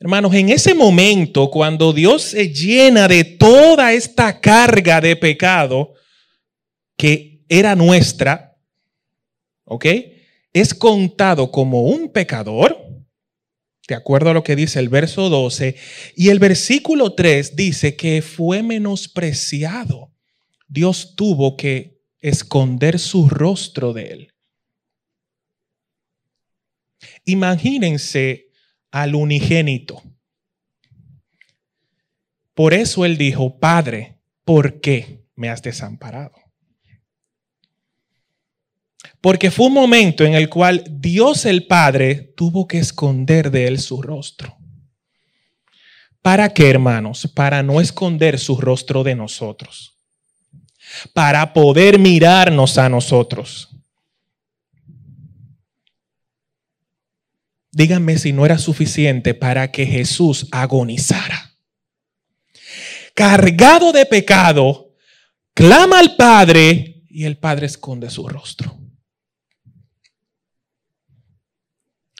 Hermanos, 0.00 0.34
en 0.34 0.48
ese 0.48 0.74
momento, 0.74 1.50
cuando 1.50 1.92
Dios 1.92 2.22
se 2.22 2.48
llena 2.48 3.08
de 3.08 3.24
toda 3.24 3.92
esta 3.92 4.40
carga 4.40 5.02
de 5.02 5.16
pecado 5.16 5.92
que 6.96 7.44
era 7.48 7.76
nuestra, 7.76 8.56
¿ok? 9.64 9.86
Es 10.54 10.72
contado 10.72 11.50
como 11.50 11.82
un 11.82 12.10
pecador, 12.10 12.78
de 13.86 13.94
acuerdo 13.94 14.30
a 14.30 14.34
lo 14.34 14.42
que 14.42 14.56
dice 14.56 14.78
el 14.78 14.88
verso 14.88 15.28
12, 15.28 15.76
y 16.16 16.30
el 16.30 16.38
versículo 16.38 17.14
3 17.14 17.54
dice 17.54 17.96
que 17.96 18.22
fue 18.22 18.62
menospreciado. 18.62 20.10
Dios 20.68 21.14
tuvo 21.16 21.54
que 21.54 22.00
esconder 22.20 22.98
su 22.98 23.28
rostro 23.28 23.92
de 23.92 24.06
él. 24.06 24.35
Imagínense 27.26 28.46
al 28.90 29.14
unigénito. 29.14 30.02
Por 32.54 32.72
eso 32.72 33.04
él 33.04 33.18
dijo, 33.18 33.58
Padre, 33.58 34.20
¿por 34.44 34.80
qué 34.80 35.26
me 35.34 35.50
has 35.50 35.60
desamparado? 35.60 36.32
Porque 39.20 39.50
fue 39.50 39.66
un 39.66 39.74
momento 39.74 40.24
en 40.24 40.34
el 40.34 40.48
cual 40.48 40.84
Dios 40.88 41.44
el 41.46 41.66
Padre 41.66 42.32
tuvo 42.36 42.66
que 42.66 42.78
esconder 42.78 43.50
de 43.50 43.66
él 43.66 43.80
su 43.80 44.00
rostro. 44.00 44.56
¿Para 46.22 46.54
qué, 46.54 46.70
hermanos? 46.70 47.30
Para 47.34 47.62
no 47.62 47.80
esconder 47.80 48.38
su 48.38 48.56
rostro 48.56 49.04
de 49.04 49.14
nosotros. 49.14 49.96
Para 51.12 51.52
poder 51.52 51.98
mirarnos 51.98 52.78
a 52.78 52.88
nosotros. 52.88 53.75
Díganme 57.76 58.16
si 58.16 58.32
no 58.32 58.46
era 58.46 58.56
suficiente 58.56 59.34
para 59.34 59.70
que 59.70 59.84
Jesús 59.84 60.48
agonizara. 60.50 61.58
Cargado 63.14 63.92
de 63.92 64.06
pecado, 64.06 64.94
clama 65.52 65.98
al 65.98 66.16
Padre 66.16 67.02
y 67.10 67.26
el 67.26 67.36
Padre 67.36 67.66
esconde 67.66 68.08
su 68.08 68.26
rostro. 68.26 68.80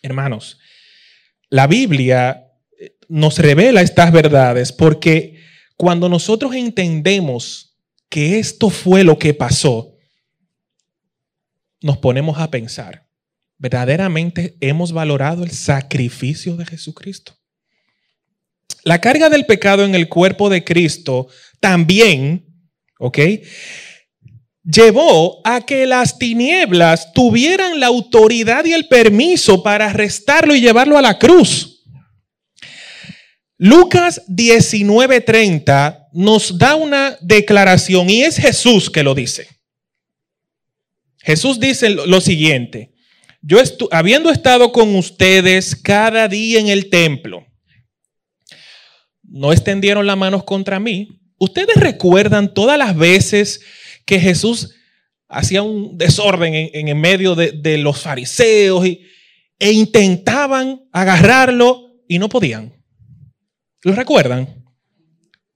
Hermanos, 0.02 0.58
la 1.48 1.66
Biblia 1.66 2.52
eh, 2.78 2.98
nos 3.08 3.38
revela 3.38 3.80
estas 3.80 4.12
verdades 4.12 4.72
porque 4.72 5.42
cuando 5.78 6.10
nosotros 6.10 6.54
entendemos 6.54 7.78
que 8.10 8.38
esto 8.38 8.68
fue 8.68 9.04
lo 9.04 9.18
que 9.18 9.32
pasó, 9.32 9.94
nos 11.80 11.96
ponemos 11.96 12.38
a 12.38 12.50
pensar, 12.50 13.05
verdaderamente 13.58 14.56
hemos 14.60 14.92
valorado 14.92 15.44
el 15.44 15.50
sacrificio 15.50 16.56
de 16.56 16.66
Jesucristo. 16.66 17.36
La 18.82 19.00
carga 19.00 19.28
del 19.28 19.46
pecado 19.46 19.84
en 19.84 19.94
el 19.94 20.08
cuerpo 20.08 20.48
de 20.48 20.62
Cristo 20.62 21.28
también, 21.60 22.46
¿ok? 22.98 23.18
Llevó 24.62 25.40
a 25.44 25.60
que 25.60 25.86
las 25.86 26.18
tinieblas 26.18 27.12
tuvieran 27.12 27.80
la 27.80 27.86
autoridad 27.86 28.64
y 28.64 28.72
el 28.72 28.88
permiso 28.88 29.62
para 29.62 29.86
arrestarlo 29.86 30.54
y 30.54 30.60
llevarlo 30.60 30.98
a 30.98 31.02
la 31.02 31.18
cruz. 31.18 31.84
Lucas 33.58 34.22
19:30 34.28 36.08
nos 36.12 36.58
da 36.58 36.75
una 36.75 37.16
declaración 37.20 38.10
y 38.10 38.22
es 38.22 38.36
Jesús 38.36 38.90
que 38.90 39.02
lo 39.02 39.14
dice. 39.14 39.48
Jesús 41.18 41.58
dice 41.58 41.90
lo 41.90 42.20
siguiente, 42.20 42.92
yo 43.43 43.59
habiendo 43.90 44.31
estado 44.31 44.73
con 44.73 44.95
ustedes 44.97 45.76
cada 45.76 46.28
día 46.28 46.61
en 46.61 46.69
el 46.69 46.90
templo, 46.90 47.47
no 49.23 49.52
extendieron 49.52 50.07
las 50.07 50.16
manos 50.16 50.45
contra 50.45 50.81
mí. 50.81 51.21
Ustedes 51.38 51.76
recuerdan 51.76 52.55
todas 52.55 52.78
las 52.78 52.97
veces 52.97 53.61
que 54.05 54.19
Jesús 54.21 54.75
hacía 55.28 55.62
un 55.62 55.99
desorden 55.99 56.55
en, 56.55 56.88
en 56.88 57.00
medio 57.00 57.35
de, 57.35 57.78
los 57.78 58.00
fariseos 58.00 58.85
e 59.59 59.73
intentaban 59.73 60.83
agarrarlo 60.93 61.95
y 62.09 62.19
no 62.19 62.28
podían. 62.28 62.73
¿Lo 63.83 63.93
recuerdan? 63.93 64.64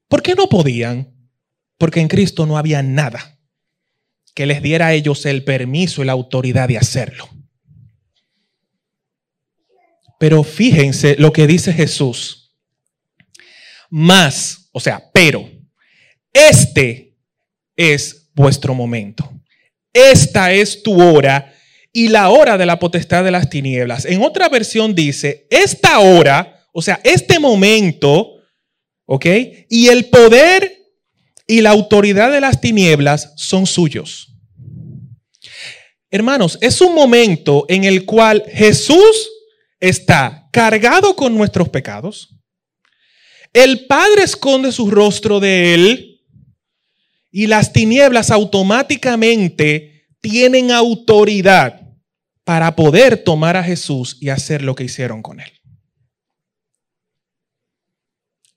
¿Por 0.09 0.23
qué 0.23 0.35
no 0.35 0.49
podían? 0.49 1.15
Porque 1.79 2.01
en 2.01 2.09
Cristo 2.09 2.47
no 2.47 2.59
había 2.59 2.83
nada 2.83 3.39
que 4.35 4.47
les 4.47 4.63
diera 4.63 4.89
a 4.89 4.95
ellos 4.95 5.25
el 5.27 5.45
permiso 5.45 6.03
y 6.03 6.07
la 6.07 6.13
autoridad 6.13 6.69
de 6.69 6.79
hacerlo. 6.79 7.29
Pero 10.21 10.45
fíjense 10.45 11.17
lo 11.19 11.33
que 11.33 11.47
dice 11.47 11.73
Jesús. 11.73 12.53
Más, 13.89 14.69
o 14.71 14.79
sea, 14.79 15.03
pero, 15.15 15.49
este 16.31 17.17
es 17.75 18.29
vuestro 18.35 18.75
momento. 18.75 19.33
Esta 19.95 20.53
es 20.53 20.83
tu 20.83 21.01
hora 21.01 21.55
y 21.91 22.09
la 22.09 22.29
hora 22.29 22.59
de 22.59 22.67
la 22.67 22.79
potestad 22.79 23.25
de 23.25 23.31
las 23.31 23.49
tinieblas. 23.49 24.05
En 24.05 24.23
otra 24.23 24.51
versión 24.51 24.95
dice, 24.95 25.47
esta 25.49 26.01
hora, 26.01 26.67
o 26.75 26.83
sea, 26.83 27.01
este 27.03 27.39
momento, 27.39 28.43
¿ok? 29.07 29.25
Y 29.71 29.89
el 29.89 30.11
poder 30.11 30.83
y 31.47 31.63
la 31.63 31.71
autoridad 31.71 32.31
de 32.31 32.43
las 32.43 32.61
tinieblas 32.61 33.33
son 33.37 33.67
suyos. 33.67 34.35
Hermanos, 36.11 36.59
es 36.61 36.83
un 36.83 36.95
momento 36.95 37.65
en 37.71 37.85
el 37.85 38.05
cual 38.05 38.45
Jesús 38.53 39.30
está 39.81 40.49
cargado 40.53 41.17
con 41.17 41.35
nuestros 41.35 41.69
pecados. 41.71 42.37
El 43.53 43.87
Padre 43.87 44.23
esconde 44.23 44.71
su 44.71 44.91
rostro 44.91 45.41
de 45.41 45.75
él 45.75 46.23
y 47.31 47.47
las 47.47 47.73
tinieblas 47.73 48.31
automáticamente 48.31 50.09
tienen 50.21 50.71
autoridad 50.71 51.81
para 52.45 52.77
poder 52.77 53.23
tomar 53.23 53.57
a 53.57 53.65
Jesús 53.65 54.17
y 54.21 54.29
hacer 54.29 54.63
lo 54.63 54.75
que 54.75 54.85
hicieron 54.85 55.23
con 55.23 55.41
él. 55.41 55.53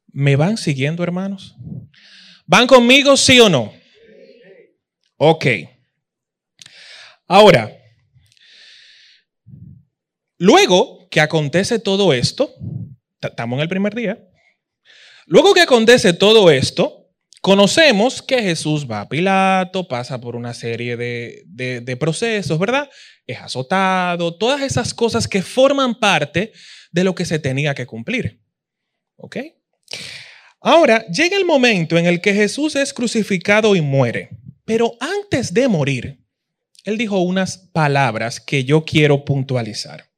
¿Me 0.08 0.36
van 0.36 0.58
siguiendo, 0.58 1.02
hermanos? 1.04 1.56
¿Van 2.46 2.68
conmigo, 2.68 3.18
sí 3.18 3.40
o 3.40 3.50
no? 3.50 3.74
Ok. 5.18 5.46
Ahora, 7.28 7.72
luego 10.38 11.03
que 11.14 11.22
acontece 11.22 11.78
todo 11.78 12.12
esto, 12.12 12.56
estamos 13.22 13.58
en 13.58 13.62
el 13.62 13.70
primer 13.70 13.94
día, 13.94 14.18
luego 15.28 15.54
que 15.54 15.62
acontece 15.62 16.12
todo 16.12 16.50
esto, 16.50 17.02
Conocemos 17.46 18.22
que 18.22 18.42
Jesús 18.42 18.90
va 18.90 19.02
a 19.02 19.10
Pilato, 19.10 19.86
pasa 19.90 20.22
por 20.22 20.38
una 20.38 20.54
serie 20.54 20.96
de, 20.96 21.44
de, 21.46 21.98
procesos, 21.98 22.58
¿verdad? 22.58 22.90
Es 23.28 23.38
azotado, 23.38 24.38
todas 24.38 24.62
esas 24.62 24.94
cosas 24.94 25.28
que 25.28 25.42
forman 25.42 26.00
parte 26.00 26.54
de 26.94 27.04
lo 27.04 27.14
que 27.14 27.26
se 27.26 27.40
tenía 27.40 27.76
que 27.76 27.86
cumplir. 27.86 28.40
¿Ok? 29.18 29.40
Ahora, 30.62 31.06
llega 31.08 31.36
el 31.36 31.44
momento 31.44 31.98
en 31.98 32.06
el 32.06 32.22
que 32.22 32.34
Jesús 32.34 32.78
es 32.78 32.94
crucificado 32.94 33.76
y 33.76 33.82
muere, 33.82 34.30
pero 34.64 34.94
antes 35.02 35.54
de 35.54 35.68
morir, 35.68 36.24
él 36.86 36.98
dijo 36.98 37.20
unas 37.20 37.58
palabras 37.58 38.40
que 38.40 38.64
yo 38.64 38.86
quiero 38.86 39.26
puntualizar. 39.26 40.13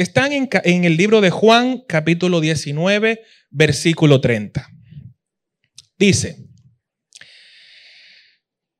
Están 0.00 0.32
en, 0.32 0.48
en 0.64 0.84
el 0.84 0.96
libro 0.96 1.20
de 1.20 1.28
Juan, 1.28 1.84
capítulo 1.86 2.40
19, 2.40 3.20
versículo 3.50 4.18
30. 4.22 4.66
Dice, 5.98 6.38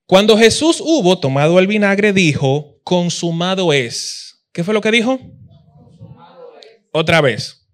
cuando 0.07 0.39
Jesús 0.39 0.81
hubo 0.81 1.21
tomado 1.21 1.59
el 1.59 1.67
vinagre, 1.67 2.15
dijo, 2.15 2.81
consumado 2.85 3.75
es. 3.75 4.47
¿Qué 4.51 4.65
fue 4.65 4.73
lo 4.73 4.81
que 4.81 4.91
dijo? 4.91 5.21
Otra 6.91 7.21
vez. 7.21 7.69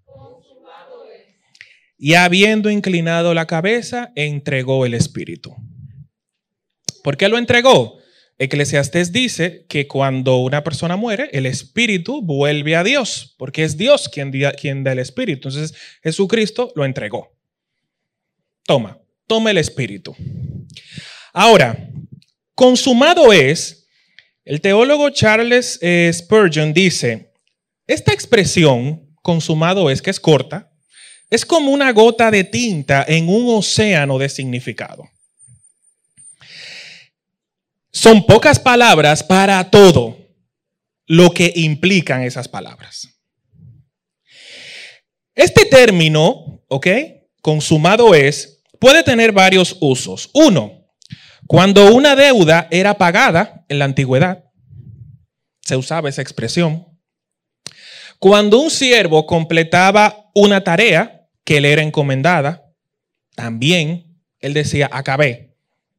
Y 1.97 2.15
habiendo 2.15 2.69
inclinado 2.69 3.33
la 3.33 3.47
cabeza, 3.47 4.11
entregó 4.17 4.85
el 4.87 4.95
espíritu. 4.95 5.55
¿Por 7.05 7.17
qué 7.17 7.29
lo 7.29 7.39
entregó? 7.39 8.01
Eclesiastés 8.39 9.13
dice 9.13 9.65
que 9.69 9.89
cuando 9.89 10.37
una 10.37 10.63
persona 10.63 10.97
muere, 10.97 11.31
el 11.33 11.47
espíritu 11.47 12.21
vuelve 12.21 12.77
a 12.77 12.85
Dios, 12.85 13.35
porque 13.39 13.65
es 13.65 13.79
Dios 13.79 14.11
quien, 14.11 14.31
quien 14.59 14.85
da 14.85 14.93
el 14.93 14.99
espíritu. 14.99 15.49
Entonces 15.49 15.75
Jesucristo 16.03 16.71
lo 16.75 16.85
entregó. 16.85 17.35
Toma, 18.65 18.99
toma 19.27 19.51
el 19.51 19.59
espíritu. 19.59 20.15
Ahora, 21.33 21.89
consumado 22.55 23.33
es, 23.33 23.87
el 24.45 24.61
teólogo 24.61 25.11
Charles 25.11 25.79
eh, 25.81 26.11
Spurgeon 26.13 26.75
dice, 26.75 27.33
esta 27.87 28.13
expresión, 28.13 29.17
consumado 29.23 29.91
es, 29.91 30.03
que 30.03 30.11
es 30.11 30.21
corta, 30.21 30.73
es 31.31 31.45
como 31.45 31.71
una 31.71 31.91
gota 31.93 32.31
de 32.31 32.45
tinta 32.45 33.05
en 33.09 33.29
un 33.29 33.57
océano 33.57 34.19
de 34.19 34.29
significado. 34.29 35.09
Son 37.97 38.27
pocas 38.27 38.61
palabras 38.61 39.25
para 39.25 39.71
todo 39.71 40.19
lo 41.07 41.31
que 41.31 41.51
implican 41.57 42.25
esas 42.25 42.47
palabras. 42.47 43.09
Este 45.35 45.65
término, 45.65 46.63
¿ok? 46.69 46.89
Consumado 47.41 48.15
es, 48.15 48.63
puede 48.79 49.03
tener 49.03 49.33
varios 49.33 49.79
usos. 49.81 50.29
Uno, 50.35 50.91
cuando 51.47 51.95
una 51.95 52.15
deuda 52.15 52.69
era 52.71 52.99
pagada 52.99 53.65
en 53.67 53.79
la 53.79 53.87
antigüedad, 53.87 54.45
se 55.63 55.77
usaba 55.77 56.11
esa 56.11 56.21
expresión. 56.21 56.87
Cuando 58.19 58.59
un 58.59 58.71
siervo 58.71 59.25
completaba 59.25 60.31
una 60.35 60.63
tarea, 60.63 61.31
que 61.45 61.63
le 61.63 61.73
era 61.73 61.81
encomendada, 61.81 62.75
también 63.35 64.21
él 64.39 64.53
decía, 64.53 64.91
acabé. 64.93 65.46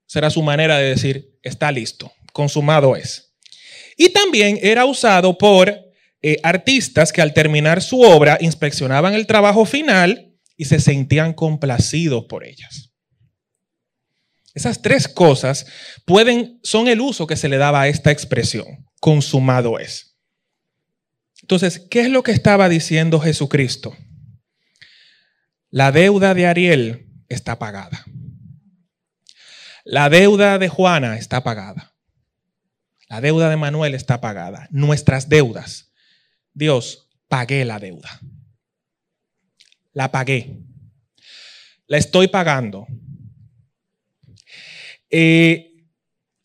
Será 0.08 0.30
su 0.30 0.42
manera 0.42 0.78
de 0.78 0.90
decir, 0.90 1.38
está 1.44 1.72
listo, 1.72 2.12
consumado 2.34 2.96
es. 2.96 3.36
Y 3.96 4.10
también 4.10 4.58
era 4.62 4.86
usado 4.86 5.38
por 5.38 5.70
eh, 6.22 6.40
artistas 6.42 7.14
que 7.14 7.22
al 7.22 7.34
terminar 7.34 7.82
su 7.84 8.02
obra 8.02 8.38
inspeccionaban 8.42 9.14
el 9.14 9.28
trabajo 9.28 9.66
final 9.66 10.34
y 10.56 10.66
se 10.66 10.80
sentían 10.80 11.34
complacidos 11.34 12.26
por 12.26 12.44
ellas. 12.44 12.92
Esas 14.56 14.82
tres 14.82 15.08
cosas 15.08 15.68
pueden, 16.06 16.60
son 16.64 16.88
el 16.88 17.00
uso 17.00 17.28
que 17.28 17.36
se 17.36 17.48
le 17.48 17.58
daba 17.58 17.82
a 17.82 17.88
esta 17.88 18.12
expresión, 18.12 18.66
consumado 19.00 19.78
es. 19.78 20.18
Entonces, 21.44 21.80
¿qué 21.92 22.02
es 22.02 22.10
lo 22.10 22.24
que 22.24 22.32
estaba 22.32 22.68
diciendo 22.68 23.20
Jesucristo? 23.20 23.96
La 25.70 25.92
deuda 25.92 26.34
de 26.34 26.48
Ariel 26.48 27.08
está 27.30 27.60
pagada. 27.60 28.04
La 29.90 30.10
deuda 30.10 30.60
de 30.60 30.68
Juana 30.68 31.18
está 31.18 31.46
pagada. 31.46 31.96
La 33.08 33.22
deuda 33.22 33.50
de 33.50 33.56
Manuel 33.56 33.96
está 33.96 34.20
pagada. 34.20 34.68
Nuestras 34.70 35.30
deudas. 35.30 35.94
Dios, 36.54 37.10
pagué 37.30 37.64
la 37.64 37.80
deuda. 37.80 38.20
La 39.94 40.12
pagué. 40.12 40.60
La 41.88 41.98
estoy 41.98 42.28
pagando. 42.28 42.86
Eh, 45.10 45.86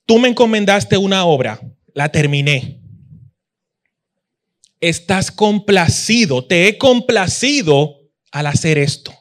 tú 0.07 0.21
me 0.21 0.29
encomendaste 0.29 0.97
una 0.97 1.25
obra. 1.25 1.61
La 1.95 2.11
terminé. 2.11 2.81
Estás 4.79 5.33
complacido. 5.33 6.47
Te 6.47 6.69
he 6.69 6.79
complacido 6.79 7.97
al 8.31 8.47
hacer 8.47 8.79
esto. 8.79 9.13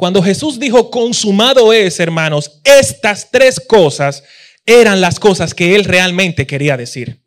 Cuando 0.00 0.22
Jesús 0.22 0.58
dijo, 0.58 0.90
consumado 0.90 1.74
es, 1.74 2.00
hermanos, 2.00 2.62
estas 2.64 3.30
tres 3.30 3.60
cosas 3.60 4.24
eran 4.64 5.02
las 5.02 5.20
cosas 5.20 5.52
que 5.52 5.74
él 5.74 5.84
realmente 5.84 6.46
quería 6.46 6.78
decir. 6.78 7.22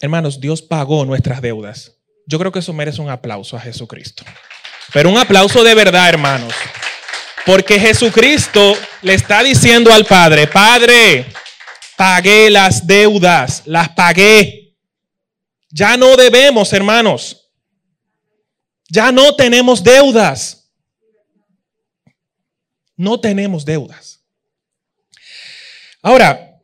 Hermanos, 0.00 0.40
Dios 0.40 0.60
pagó 0.60 1.04
nuestras 1.04 1.40
deudas. 1.40 1.92
Yo 2.26 2.36
creo 2.40 2.50
que 2.50 2.58
eso 2.58 2.72
merece 2.72 3.00
un 3.00 3.10
aplauso 3.10 3.56
a 3.56 3.60
Jesucristo. 3.60 4.24
Pero 4.92 5.08
un 5.08 5.18
aplauso 5.18 5.62
de 5.62 5.76
verdad, 5.76 6.08
hermanos. 6.08 6.52
Porque 7.46 7.78
Jesucristo 7.78 8.76
le 9.02 9.14
está 9.14 9.44
diciendo 9.44 9.92
al 9.92 10.04
Padre, 10.04 10.48
Padre, 10.48 11.26
pagué 11.96 12.50
las 12.50 12.84
deudas, 12.84 13.62
las 13.66 13.90
pagué. 13.90 14.74
Ya 15.70 15.96
no 15.96 16.16
debemos, 16.16 16.72
hermanos. 16.72 17.42
Ya 18.94 19.10
no 19.10 19.34
tenemos 19.34 19.82
deudas. 19.82 20.70
No 22.96 23.18
tenemos 23.18 23.64
deudas. 23.64 24.22
Ahora, 26.00 26.60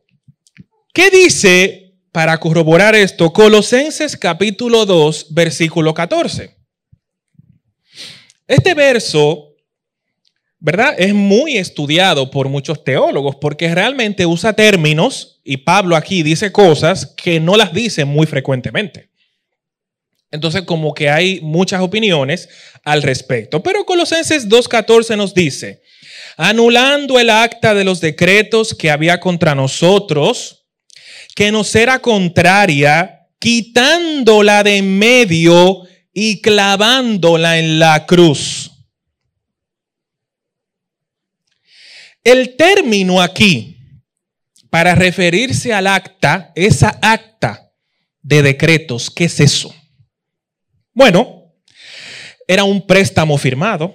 ¿qué 0.93 1.09
dice 1.09 1.93
para 2.13 2.39
corroborar 2.39 2.95
esto 2.95 3.33
Colosenses 3.33 4.15
capítulo 4.15 4.85
2, 4.85 5.33
versículo 5.33 5.93
14? 5.93 6.55
Este 8.47 8.73
verso 8.75 9.49
¿verdad? 10.57 10.93
Es 10.97 11.13
muy 11.13 11.57
estudiado 11.57 12.31
por 12.31 12.47
muchos 12.47 12.81
teólogos 12.85 13.35
porque 13.35 13.73
realmente 13.75 14.25
usa 14.25 14.53
términos 14.53 15.41
y 15.43 15.57
Pablo 15.57 15.97
aquí 15.97 16.23
dice 16.23 16.53
cosas 16.53 17.07
que 17.07 17.41
no 17.41 17.57
las 17.57 17.73
dice 17.73 18.05
muy 18.05 18.25
frecuentemente. 18.25 19.10
Entonces, 20.31 20.63
como 20.63 20.93
que 20.93 21.09
hay 21.09 21.41
muchas 21.41 21.81
opiniones 21.81 22.49
al 22.83 23.03
respecto. 23.03 23.61
Pero 23.61 23.85
Colosenses 23.85 24.47
2.14 24.47 25.17
nos 25.17 25.33
dice, 25.33 25.81
anulando 26.37 27.19
el 27.19 27.29
acta 27.29 27.73
de 27.73 27.83
los 27.83 27.99
decretos 28.01 28.73
que 28.73 28.89
había 28.89 29.19
contra 29.19 29.53
nosotros, 29.53 30.65
que 31.35 31.51
nos 31.51 31.75
era 31.75 31.99
contraria, 31.99 33.27
quitándola 33.39 34.63
de 34.63 34.77
en 34.77 34.97
medio 34.97 35.83
y 36.13 36.41
clavándola 36.41 37.59
en 37.59 37.79
la 37.79 38.05
cruz 38.05 38.71
El 42.23 42.55
término 42.55 43.21
aquí, 43.21 43.77
para 44.69 44.93
referirse 44.93 45.73
al 45.73 45.87
acta, 45.87 46.51
esa 46.55 46.99
acta 47.01 47.71
de 48.21 48.43
decretos, 48.43 49.09
¿qué 49.09 49.25
es 49.25 49.39
eso? 49.39 49.73
Bueno, 50.93 51.53
era 52.47 52.63
un 52.63 52.85
préstamo 52.85 53.37
firmado, 53.37 53.93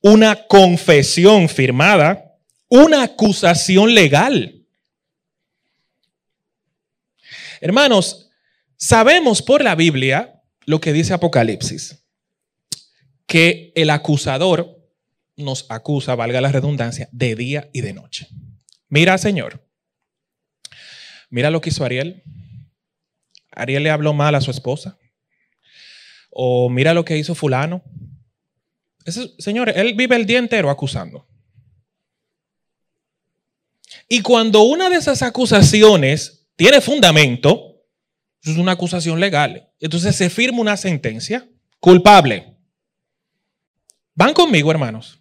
una 0.00 0.46
confesión 0.46 1.48
firmada, 1.48 2.36
una 2.68 3.04
acusación 3.04 3.94
legal. 3.94 4.66
Hermanos, 7.60 8.28
sabemos 8.76 9.40
por 9.40 9.62
la 9.62 9.74
Biblia 9.74 10.42
lo 10.66 10.80
que 10.80 10.92
dice 10.92 11.14
Apocalipsis, 11.14 12.04
que 13.26 13.72
el 13.74 13.90
acusador 13.90 14.78
nos 15.36 15.66
acusa, 15.70 16.14
valga 16.14 16.40
la 16.40 16.52
redundancia, 16.52 17.08
de 17.12 17.34
día 17.34 17.70
y 17.72 17.80
de 17.80 17.92
noche. 17.92 18.28
Mira, 18.88 19.16
Señor, 19.16 19.66
mira 21.30 21.50
lo 21.50 21.60
que 21.60 21.70
hizo 21.70 21.84
Ariel. 21.84 22.22
Ariel 23.54 23.82
le 23.82 23.90
habló 23.90 24.12
mal 24.12 24.34
a 24.34 24.40
su 24.40 24.50
esposa. 24.50 24.98
O 26.30 26.68
mira 26.68 26.94
lo 26.94 27.04
que 27.04 27.16
hizo 27.16 27.34
fulano. 27.34 27.82
señor, 29.38 29.70
él 29.70 29.94
vive 29.94 30.16
el 30.16 30.26
día 30.26 30.38
entero 30.38 30.70
acusando. 30.70 31.26
Y 34.08 34.20
cuando 34.20 34.62
una 34.62 34.90
de 34.90 34.96
esas 34.96 35.22
acusaciones 35.22 36.46
tiene 36.56 36.80
fundamento, 36.80 37.82
es 38.42 38.56
una 38.56 38.72
acusación 38.72 39.20
legal. 39.20 39.70
Entonces 39.80 40.16
se 40.16 40.30
firma 40.30 40.60
una 40.60 40.76
sentencia 40.76 41.48
culpable. 41.80 42.56
¿Van 44.14 44.34
conmigo, 44.34 44.70
hermanos? 44.70 45.18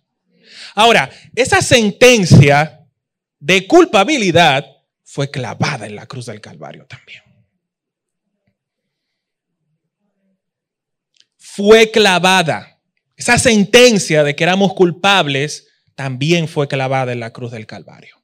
Ahora, 0.76 1.10
esa 1.36 1.62
sentencia 1.62 2.86
de 3.40 3.68
culpabilidad 3.68 4.66
fue 5.04 5.30
clavada 5.30 5.86
en 5.86 5.96
la 5.96 6.06
cruz 6.06 6.26
del 6.26 6.42
Calvario 6.42 6.86
también. 6.86 7.22
Fue 11.54 11.92
clavada. 11.92 12.80
Esa 13.18 13.38
sentencia 13.38 14.24
de 14.24 14.38
que 14.38 14.46
éramos 14.46 14.74
culpables 14.74 15.68
también 15.96 16.48
fue 16.48 16.70
clavada 16.70 17.12
en 17.12 17.20
la 17.20 17.34
cruz 17.34 17.52
del 17.52 17.66
Calvario. 17.66 18.16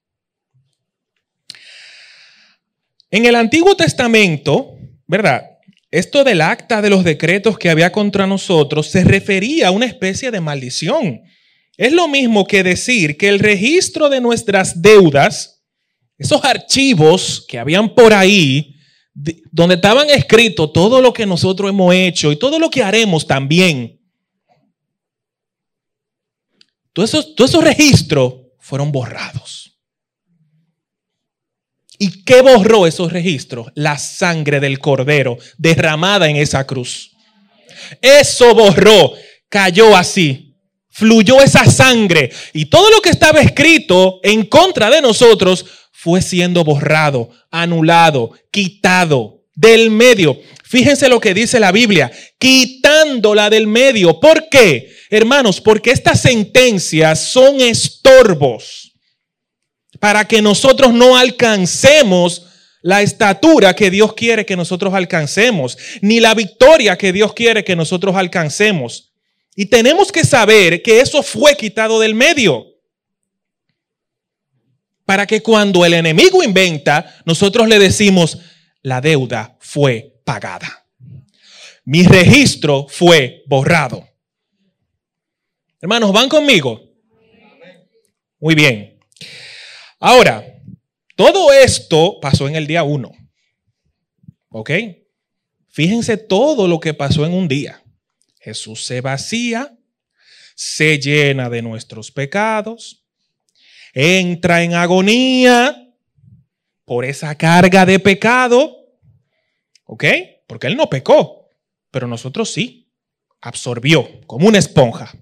En 3.12 3.26
el 3.26 3.36
Antiguo 3.36 3.76
Testamento, 3.76 4.78
¿verdad? 5.08 5.44
Esto 5.92 6.24
del 6.24 6.40
acta 6.40 6.82
de 6.82 6.90
los 6.90 7.04
decretos 7.04 7.60
que 7.60 7.70
había 7.70 7.92
contra 7.92 8.28
nosotros 8.28 8.88
se 8.88 9.04
refería 9.04 9.68
a 9.68 9.72
una 9.72 9.88
especie 9.88 10.32
de 10.32 10.40
maldición. 10.40 11.22
Es 11.76 11.92
lo 11.92 12.08
mismo 12.08 12.48
que 12.48 12.64
decir 12.64 13.18
que 13.18 13.28
el 13.28 13.40
registro 13.40 14.08
de 14.08 14.22
nuestras 14.22 14.82
deudas, 14.82 15.66
esos 16.18 16.46
archivos 16.46 17.46
que 17.46 17.60
habían 17.60 17.94
por 17.94 18.14
ahí, 18.14 18.77
donde 19.52 19.76
estaban 19.76 20.10
escritos 20.10 20.72
todo 20.72 21.02
lo 21.02 21.12
que 21.12 21.26
nosotros 21.26 21.70
hemos 21.70 21.94
hecho 21.94 22.32
y 22.32 22.36
todo 22.36 22.60
lo 22.60 22.70
que 22.70 22.84
haremos 22.84 23.26
también, 23.26 24.00
todos 26.94 27.10
esos, 27.10 27.36
todos 27.36 27.52
esos 27.52 27.64
registros 27.64 28.34
fueron 28.60 28.92
borrados. 28.92 29.80
¿Y 32.00 32.24
qué 32.24 32.42
borró 32.42 32.86
esos 32.86 33.12
registros? 33.12 33.68
La 33.74 33.98
sangre 33.98 34.60
del 34.60 34.78
cordero 34.78 35.38
derramada 35.58 36.30
en 36.30 36.36
esa 36.36 36.68
cruz. 36.68 37.12
Eso 38.02 38.54
borró, 38.54 39.14
cayó 39.50 39.96
así, 39.96 40.56
fluyó 40.90 41.42
esa 41.42 41.66
sangre 41.66 42.32
y 42.54 42.66
todo 42.66 42.92
lo 42.92 43.02
que 43.02 43.10
estaba 43.10 43.42
escrito 43.42 44.20
en 44.22 44.46
contra 44.46 44.92
de 44.92 45.02
nosotros 45.02 45.66
fue 46.00 46.22
siendo 46.22 46.64
borrado, 46.64 47.32
anulado, 47.50 48.32
quitado 48.52 49.42
del 49.56 49.90
medio. 49.90 50.40
Fíjense 50.64 51.10
lo 51.10 51.20
que 51.20 51.34
dice 51.34 51.60
la 51.60 51.72
Biblia, 51.72 52.12
quitándola 52.38 53.50
del 53.50 53.66
medio. 53.66 54.20
¿Por 54.20 54.48
qué? 54.48 54.92
Hermanos, 55.10 55.60
porque 55.60 55.90
estas 55.90 56.22
sentencias 56.22 57.20
son 57.20 57.62
estorbos 57.62 58.94
para 60.00 60.28
que 60.28 60.40
nosotros 60.40 60.94
no 60.94 61.18
alcancemos 61.18 62.46
la 62.84 63.02
estatura 63.02 63.76
que 63.76 63.90
Dios 63.90 64.14
quiere 64.14 64.46
que 64.46 64.56
nosotros 64.56 64.94
alcancemos, 64.94 65.80
ni 66.02 66.20
la 66.20 66.36
victoria 66.36 66.96
que 66.96 67.12
Dios 67.12 67.34
quiere 67.34 67.64
que 67.64 67.76
nosotros 67.76 68.16
alcancemos. 68.16 69.14
Y 69.56 69.66
tenemos 69.66 70.12
que 70.12 70.24
saber 70.24 70.84
que 70.84 71.02
eso 71.02 71.24
fue 71.24 71.58
quitado 71.58 72.00
del 72.00 72.14
medio. 72.14 72.77
Para 75.08 75.26
que 75.26 75.42
cuando 75.42 75.86
el 75.86 75.94
enemigo 75.94 76.44
inventa, 76.44 77.16
nosotros 77.24 77.66
le 77.70 77.80
decimos, 77.80 78.40
la 78.82 79.00
deuda 79.00 79.56
fue 79.62 80.20
pagada. 80.26 80.86
Mi 81.86 82.04
registro 82.04 82.88
fue 82.90 83.42
borrado. 83.46 84.06
Hermanos, 85.80 86.12
¿van 86.12 86.28
conmigo? 86.28 86.82
Muy 88.38 88.54
bien. 88.54 89.00
Ahora, 89.98 90.44
todo 91.16 91.54
esto 91.54 92.20
pasó 92.20 92.50
en 92.50 92.58
el 92.58 92.68
día 92.68 92.84
1. 92.84 93.10
¿Ok? 94.50 94.72
Fíjense 95.70 96.18
todo 96.18 96.68
lo 96.68 96.82
que 96.82 96.94
pasó 96.94 97.26
en 97.26 97.32
un 97.32 97.48
día. 97.48 97.82
Jesús 98.42 98.84
se 98.84 99.00
vacía, 99.00 99.74
se 100.54 101.00
llena 101.00 101.50
de 101.50 101.62
nuestros 101.62 102.12
pecados, 102.12 103.07
entra 104.00 104.62
en 104.62 104.76
agonía 104.76 105.92
por 106.86 107.04
esa 107.04 107.36
carga 107.36 107.84
de 107.84 108.00
pecado. 108.00 108.78
¿Ok? 109.86 110.04
Porque 110.46 110.68
Él 110.68 110.78
no 110.78 110.88
pecó, 110.88 111.50
pero 111.90 112.06
nosotros 112.08 112.52
sí. 112.52 112.92
Absorbió 113.42 114.22
como 114.28 114.48
una 114.48 114.60
esponja. 114.60 115.16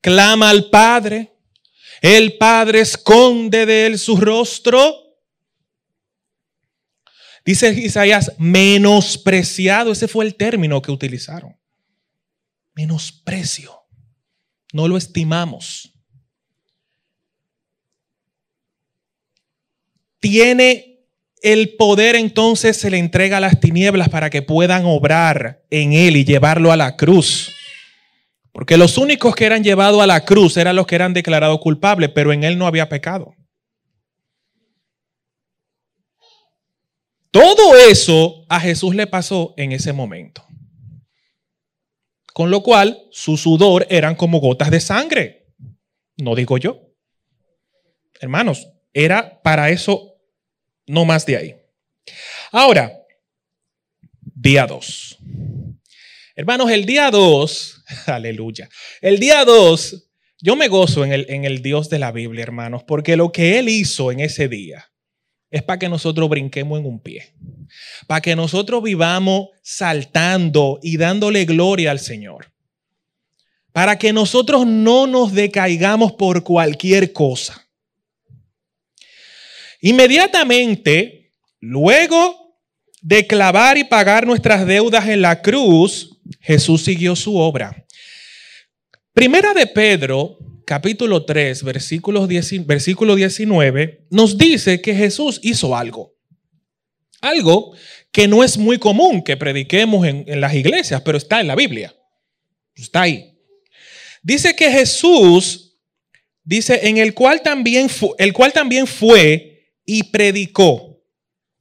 Clama 0.00 0.48
al 0.48 0.70
Padre, 0.70 1.32
el 2.00 2.38
Padre 2.38 2.80
esconde 2.80 3.66
de 3.66 3.86
él 3.86 3.98
su 3.98 4.16
rostro. 4.16 5.16
Dice 7.44 7.72
Isaías, 7.72 8.32
menospreciado. 8.38 9.92
Ese 9.92 10.08
fue 10.08 10.24
el 10.24 10.34
término 10.34 10.82
que 10.82 10.90
utilizaron. 10.90 11.56
Menosprecio. 12.74 13.82
No 14.72 14.88
lo 14.88 14.96
estimamos. 14.96 15.91
Tiene 20.22 21.00
el 21.42 21.74
poder 21.74 22.14
entonces 22.14 22.76
se 22.76 22.90
le 22.90 22.98
entrega 22.98 23.38
a 23.38 23.40
las 23.40 23.58
tinieblas 23.58 24.08
para 24.08 24.30
que 24.30 24.40
puedan 24.40 24.84
obrar 24.84 25.64
en 25.68 25.92
él 25.92 26.16
y 26.16 26.24
llevarlo 26.24 26.70
a 26.70 26.76
la 26.76 26.96
cruz. 26.96 27.52
Porque 28.52 28.76
los 28.76 28.98
únicos 28.98 29.34
que 29.34 29.46
eran 29.46 29.64
llevados 29.64 30.00
a 30.00 30.06
la 30.06 30.24
cruz 30.24 30.56
eran 30.56 30.76
los 30.76 30.86
que 30.86 30.94
eran 30.94 31.12
declarados 31.12 31.58
culpables, 31.58 32.10
pero 32.14 32.32
en 32.32 32.44
él 32.44 32.56
no 32.56 32.68
había 32.68 32.88
pecado. 32.88 33.34
Todo 37.32 37.76
eso 37.76 38.44
a 38.48 38.60
Jesús 38.60 38.94
le 38.94 39.08
pasó 39.08 39.54
en 39.56 39.72
ese 39.72 39.92
momento. 39.92 40.46
Con 42.32 42.52
lo 42.52 42.62
cual, 42.62 43.08
su 43.10 43.36
sudor 43.36 43.88
eran 43.90 44.14
como 44.14 44.38
gotas 44.38 44.70
de 44.70 44.78
sangre. 44.78 45.48
No 46.16 46.36
digo 46.36 46.58
yo. 46.58 46.92
Hermanos, 48.20 48.68
era 48.92 49.42
para 49.42 49.70
eso, 49.70 50.11
no 50.86 51.04
más 51.04 51.26
de 51.26 51.36
ahí. 51.36 51.56
Ahora, 52.50 52.92
día 54.20 54.66
2. 54.66 55.18
Hermanos, 56.34 56.70
el 56.70 56.86
día 56.86 57.10
2, 57.10 57.84
aleluya, 58.06 58.68
el 59.00 59.18
día 59.18 59.44
2, 59.44 60.08
yo 60.40 60.56
me 60.56 60.68
gozo 60.68 61.04
en 61.04 61.12
el, 61.12 61.26
en 61.28 61.44
el 61.44 61.62
Dios 61.62 61.88
de 61.88 61.98
la 61.98 62.10
Biblia, 62.10 62.42
hermanos, 62.42 62.82
porque 62.84 63.16
lo 63.16 63.30
que 63.30 63.58
Él 63.58 63.68
hizo 63.68 64.10
en 64.10 64.20
ese 64.20 64.48
día 64.48 64.90
es 65.50 65.62
para 65.62 65.78
que 65.78 65.88
nosotros 65.88 66.28
brinquemos 66.28 66.80
en 66.80 66.86
un 66.86 66.98
pie, 66.98 67.34
para 68.06 68.22
que 68.22 68.34
nosotros 68.34 68.82
vivamos 68.82 69.50
saltando 69.62 70.80
y 70.82 70.96
dándole 70.96 71.44
gloria 71.44 71.90
al 71.90 72.00
Señor, 72.00 72.50
para 73.70 73.98
que 73.98 74.12
nosotros 74.12 74.66
no 74.66 75.06
nos 75.06 75.32
decaigamos 75.32 76.12
por 76.12 76.42
cualquier 76.42 77.12
cosa. 77.12 77.61
Inmediatamente, 79.82 81.32
luego 81.58 82.56
de 83.00 83.26
clavar 83.26 83.76
y 83.76 83.84
pagar 83.84 84.26
nuestras 84.26 84.64
deudas 84.64 85.08
en 85.08 85.20
la 85.20 85.42
cruz, 85.42 86.20
Jesús 86.40 86.84
siguió 86.84 87.16
su 87.16 87.36
obra. 87.36 87.84
Primera 89.12 89.52
de 89.52 89.66
Pedro, 89.66 90.38
capítulo 90.64 91.24
3, 91.24 91.64
versículo 91.64 92.26
19, 92.26 94.06
nos 94.08 94.38
dice 94.38 94.80
que 94.80 94.94
Jesús 94.94 95.40
hizo 95.42 95.76
algo. 95.76 96.14
Algo 97.20 97.74
que 98.12 98.28
no 98.28 98.44
es 98.44 98.56
muy 98.56 98.78
común 98.78 99.20
que 99.22 99.36
prediquemos 99.36 100.06
en, 100.06 100.40
las 100.40 100.54
iglesias, 100.54 101.02
pero 101.02 101.18
está 101.18 101.40
en 101.40 101.48
la 101.48 101.56
Biblia. 101.56 101.92
Está 102.76 103.02
ahí. 103.02 103.36
Dice 104.22 104.54
que 104.54 104.70
Jesús, 104.70 105.76
dice, 106.44 106.86
en 106.86 106.98
el 106.98 107.14
cual 107.14 107.42
también, 107.42 107.88
el 108.18 108.32
cual 108.32 108.52
también 108.52 108.86
fue 108.86 109.51
y 109.84 110.04
predicó 110.04 111.02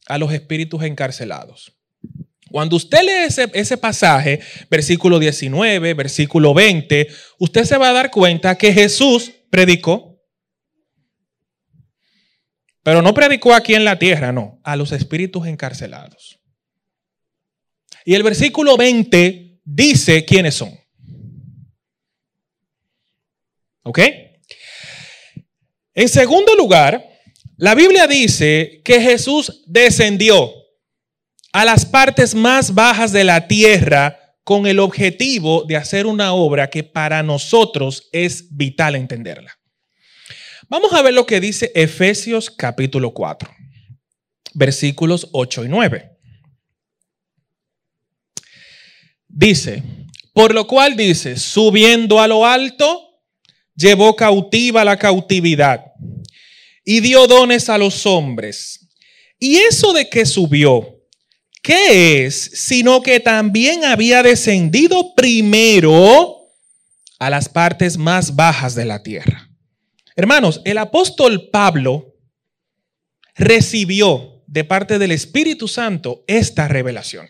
a 0.07 0.17
los 0.17 0.33
espíritus 0.33 0.83
encarcelados. 0.83 1.77
Cuando 2.51 2.75
usted 2.75 2.99
lee 3.01 3.47
ese, 3.53 3.77
pasaje, 3.77 4.41
versículo 4.69 5.19
19, 5.19 5.93
versículo 5.93 6.53
20, 6.53 7.07
usted 7.39 7.63
se 7.63 7.77
va 7.77 7.89
a 7.89 7.93
dar 7.93 8.11
cuenta 8.11 8.57
que 8.57 8.73
Jesús 8.73 9.31
predicó. 9.49 10.21
Pero 12.83 13.01
no 13.01 13.13
predicó 13.13 13.53
aquí 13.53 13.73
en 13.73 13.85
la 13.85 13.97
tierra, 13.97 14.33
no, 14.33 14.59
a 14.63 14.75
los 14.75 14.91
espíritus 14.91 15.47
encarcelados. 15.47 16.39
Y 18.03 18.15
el 18.15 18.23
versículo 18.23 18.75
20 18.75 19.61
dice 19.63 20.25
quiénes 20.25 20.55
son. 20.55 20.77
¿Ok? 23.83 23.99
En 25.93 26.09
segundo 26.09 26.55
lugar, 26.55 27.10
la 27.61 27.75
Biblia 27.75 28.07
dice 28.07 28.81
que 28.83 28.99
Jesús 28.99 29.61
descendió 29.67 30.51
a 31.53 31.63
las 31.63 31.85
partes 31.85 32.33
más 32.33 32.73
bajas 32.73 33.11
de 33.11 33.23
la 33.23 33.47
tierra 33.47 34.17
con 34.43 34.65
el 34.65 34.79
objetivo 34.79 35.63
de 35.65 35.75
hacer 35.75 36.07
una 36.07 36.33
obra 36.33 36.71
que 36.71 36.83
para 36.83 37.21
nosotros 37.21 38.09
es 38.11 38.57
vital 38.57 38.95
entenderla. 38.95 39.55
Vamos 40.69 40.91
a 40.93 41.03
ver 41.03 41.13
lo 41.13 41.27
que 41.27 41.39
dice 41.39 41.71
Efesios 41.75 42.49
capítulo 42.49 43.13
4, 43.13 43.47
versículos 44.55 45.29
8 45.31 45.65
y 45.65 45.67
9. 45.67 46.17
Dice, 49.27 49.83
Por 50.33 50.55
lo 50.55 50.65
cual 50.65 50.97
dice, 50.97 51.37
subiendo 51.37 52.19
a 52.19 52.27
lo 52.27 52.43
alto, 52.43 53.21
llevó 53.75 54.15
cautiva 54.15 54.83
la 54.83 54.97
cautividad 54.97 55.91
y 56.83 56.99
dio 56.99 57.27
dones 57.27 57.69
a 57.69 57.77
los 57.77 58.05
hombres. 58.05 58.87
Y 59.39 59.57
eso 59.57 59.93
de 59.93 60.09
que 60.09 60.25
subió, 60.25 60.99
¿qué 61.61 62.25
es? 62.25 62.51
Sino 62.53 63.01
que 63.01 63.19
también 63.19 63.85
había 63.85 64.23
descendido 64.23 65.13
primero 65.15 66.37
a 67.19 67.29
las 67.29 67.49
partes 67.49 67.97
más 67.97 68.35
bajas 68.35 68.75
de 68.75 68.85
la 68.85 69.03
tierra. 69.03 69.49
Hermanos, 70.15 70.61
el 70.65 70.77
apóstol 70.77 71.49
Pablo 71.51 72.15
recibió 73.35 74.43
de 74.47 74.63
parte 74.63 74.99
del 74.99 75.11
Espíritu 75.11 75.67
Santo 75.67 76.23
esta 76.27 76.67
revelación. 76.67 77.27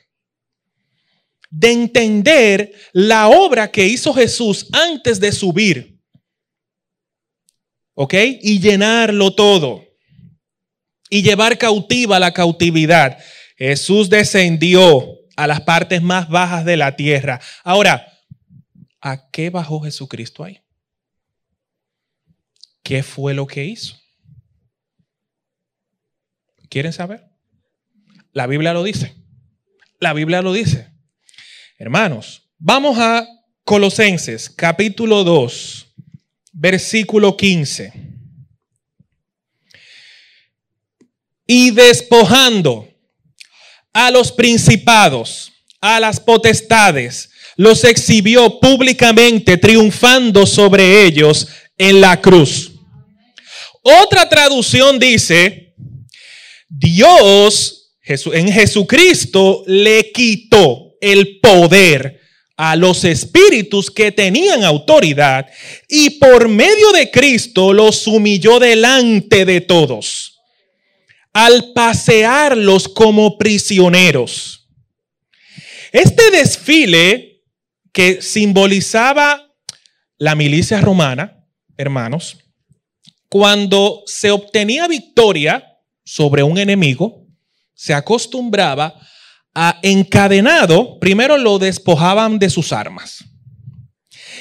De 1.49 1.71
entender 1.71 2.73
la 2.93 3.27
obra 3.27 3.69
que 3.69 3.85
hizo 3.85 4.13
Jesús 4.13 4.67
antes 4.71 5.19
de 5.19 5.31
subir 5.31 6.00
Y 8.09 8.59
llenarlo 8.59 9.33
todo. 9.33 9.83
Y 11.09 11.21
llevar 11.21 11.57
cautiva 11.57 12.19
la 12.19 12.33
cautividad. 12.33 13.17
Jesús 13.57 14.09
descendió 14.09 15.19
a 15.35 15.47
las 15.47 15.61
partes 15.61 16.01
más 16.01 16.29
bajas 16.29 16.65
de 16.65 16.77
la 16.77 16.95
tierra. 16.95 17.39
Ahora, 17.63 18.07
¿a 19.01 19.29
qué 19.29 19.49
bajó 19.49 19.81
Jesucristo 19.81 20.43
ahí? 20.43 20.61
¿Qué 22.83 23.03
fue 23.03 23.33
lo 23.33 23.45
que 23.45 23.65
hizo? 23.65 23.99
¿Quieren 26.69 26.93
saber? 26.93 27.25
La 28.31 28.47
Biblia 28.47 28.73
lo 28.73 28.83
dice. 28.83 29.15
La 29.99 30.13
Biblia 30.13 30.41
lo 30.41 30.53
dice. 30.53 30.89
Hermanos, 31.77 32.49
vamos 32.57 32.97
a 32.97 33.27
Colosenses 33.63 34.49
capítulo 34.49 35.23
2 35.23 35.90
versículo 36.51 37.35
15. 37.35 37.93
Y 41.47 41.71
despojando 41.71 42.87
a 43.93 44.11
los 44.11 44.31
principados, 44.31 45.51
a 45.81 45.99
las 45.99 46.19
potestades, 46.19 47.29
los 47.57 47.83
exhibió 47.83 48.59
públicamente, 48.59 49.57
triunfando 49.57 50.45
sobre 50.45 51.05
ellos 51.05 51.47
en 51.77 51.99
la 51.99 52.21
cruz. 52.21 52.71
Otra 53.81 54.29
traducción 54.29 54.99
dice, 54.99 55.75
Dios 56.69 57.95
en 58.03 58.51
Jesucristo 58.51 59.63
le 59.67 60.11
quitó 60.11 60.95
el 61.01 61.39
poder 61.39 62.20
a 62.63 62.75
los 62.75 63.05
espíritus 63.05 63.89
que 63.89 64.11
tenían 64.11 64.63
autoridad 64.63 65.47
y 65.87 66.11
por 66.19 66.47
medio 66.47 66.91
de 66.91 67.09
Cristo 67.09 67.73
los 67.73 68.05
humilló 68.05 68.59
delante 68.59 69.45
de 69.45 69.61
todos 69.61 70.39
al 71.33 71.73
pasearlos 71.73 72.87
como 72.87 73.39
prisioneros. 73.39 74.69
Este 75.91 76.29
desfile 76.29 77.41
que 77.91 78.21
simbolizaba 78.21 79.51
la 80.19 80.35
milicia 80.35 80.81
romana, 80.81 81.43
hermanos, 81.77 82.37
cuando 83.27 84.03
se 84.05 84.29
obtenía 84.29 84.87
victoria 84.87 85.79
sobre 86.05 86.43
un 86.43 86.59
enemigo, 86.59 87.25
se 87.73 87.95
acostumbraba 87.95 88.93
encadenado, 89.81 90.99
primero 90.99 91.37
lo 91.37 91.59
despojaban 91.59 92.39
de 92.39 92.49
sus 92.49 92.71
armas. 92.71 93.23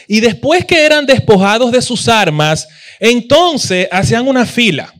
Y 0.06 0.20
después 0.20 0.64
que 0.64 0.84
eran 0.84 1.06
despojados 1.06 1.72
de 1.72 1.82
sus 1.82 2.08
armas, 2.08 2.68
entonces 2.98 3.88
hacían 3.90 4.26
una 4.26 4.46
fila 4.46 4.94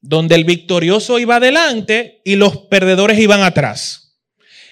donde 0.00 0.34
el 0.34 0.44
victorioso 0.44 1.18
iba 1.18 1.36
adelante 1.36 2.20
y 2.24 2.36
los 2.36 2.56
perdedores 2.68 3.18
iban 3.18 3.42
atrás. 3.42 4.18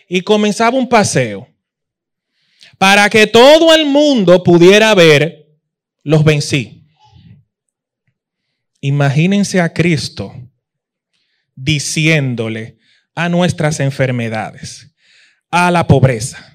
Y 0.08 0.20
comenzaba 0.20 0.76
un 0.76 0.88
paseo 0.88 1.48
para 2.78 3.08
que 3.08 3.26
todo 3.26 3.74
el 3.74 3.86
mundo 3.86 4.42
pudiera 4.42 4.94
ver, 4.94 5.48
los 6.02 6.24
vencí. 6.24 6.84
Imagínense 8.80 9.60
a 9.60 9.72
Cristo 9.72 10.34
diciéndole, 11.54 12.78
a 13.14 13.28
nuestras 13.28 13.80
enfermedades, 13.80 14.88
a 15.50 15.70
la 15.70 15.86
pobreza, 15.86 16.52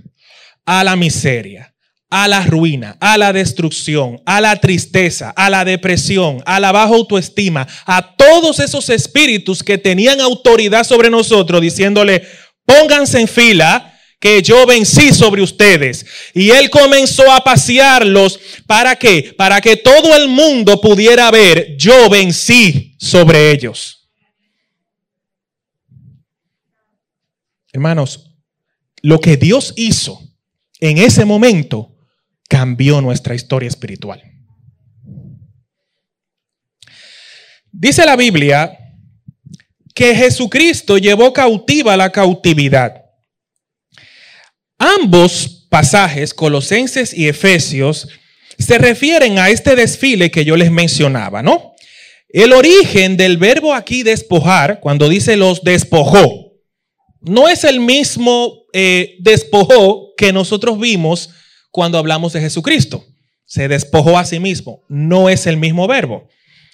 a 0.66 0.84
la 0.84 0.96
miseria, 0.96 1.74
a 2.10 2.28
la 2.28 2.46
ruina, 2.46 2.98
a 3.00 3.18
la 3.18 3.32
destrucción, 3.32 4.22
a 4.26 4.42
la 4.42 4.56
tristeza, 4.56 5.30
a 5.32 5.50
la 5.50 5.64
depresión, 5.64 6.42
a 6.46 6.60
la 6.60 6.72
baja 6.72 6.94
autoestima, 6.94 7.68
a 7.86 8.16
todos 8.16 8.60
esos 8.60 8.90
espíritus 8.90 9.64
que 9.64 9.78
tenían 9.78 10.20
autoridad 10.20 10.84
sobre 10.84 11.10
nosotros, 11.10 11.62
diciéndole, 11.62 12.28
pónganse 12.66 13.20
en 13.20 13.28
fila, 13.28 13.96
que 14.20 14.42
yo 14.42 14.66
vencí 14.66 15.14
sobre 15.14 15.42
ustedes. 15.42 16.06
Y 16.34 16.50
él 16.52 16.70
comenzó 16.70 17.32
a 17.32 17.44
pasearlos. 17.44 18.40
¿Para 18.68 18.96
qué? 18.98 19.34
Para 19.38 19.62
que 19.62 19.78
todo 19.78 20.16
el 20.16 20.28
mundo 20.28 20.82
pudiera 20.82 21.32
ver, 21.32 21.78
yo 21.78 22.10
vencí 22.10 22.96
sobre 23.00 23.52
ellos. 23.52 23.99
Hermanos, 27.72 28.36
lo 29.02 29.20
que 29.20 29.38
Dios 29.38 29.74
hizo 29.76 30.20
en 30.80 30.98
ese 30.98 31.26
momento 31.26 31.96
cambió 32.48 33.02
nuestra 33.02 33.36
historia 33.36 33.68
espiritual. 33.68 34.22
Dice 37.72 38.06
la 38.06 38.16
Biblia 38.16 38.78
que 39.94 40.16
Jesucristo 40.16 40.98
llevó 40.98 41.34
cautiva 41.34 41.96
la 41.96 42.12
cautividad. 42.12 43.04
Ambos 44.78 45.68
pasajes, 45.70 46.34
Colosenses 46.34 47.14
y 47.14 47.28
Efesios, 47.28 48.08
se 48.58 48.78
refieren 48.78 49.38
a 49.38 49.50
este 49.50 49.76
desfile 49.76 50.32
que 50.32 50.46
yo 50.46 50.58
les 50.58 50.72
mencionaba, 50.72 51.44
¿no? 51.44 51.74
El 52.30 52.54
origen 52.54 53.18
del 53.18 53.38
verbo 53.38 53.74
aquí 53.74 54.04
despojar, 54.04 54.80
cuando 54.80 55.10
dice 55.10 55.36
los 55.36 55.64
despojó, 55.64 56.49
no 57.22 57.50
es 57.50 57.64
el 57.64 57.80
mismo 57.80 58.66
eh, 58.74 59.18
despojó 59.20 60.14
que 60.16 60.32
nosotros 60.32 60.80
vimos 60.80 61.30
cuando 61.72 61.98
hablamos 61.98 62.34
de 62.34 62.42
Jesucristo. 62.42 63.06
Se 63.46 63.68
despojó 63.68 64.18
a 64.18 64.26
sí 64.26 64.40
mismo. 64.40 64.84
No 64.90 65.30
es 65.30 65.48
el 65.48 65.58
mismo 65.58 65.88
verbo. 65.88 66.30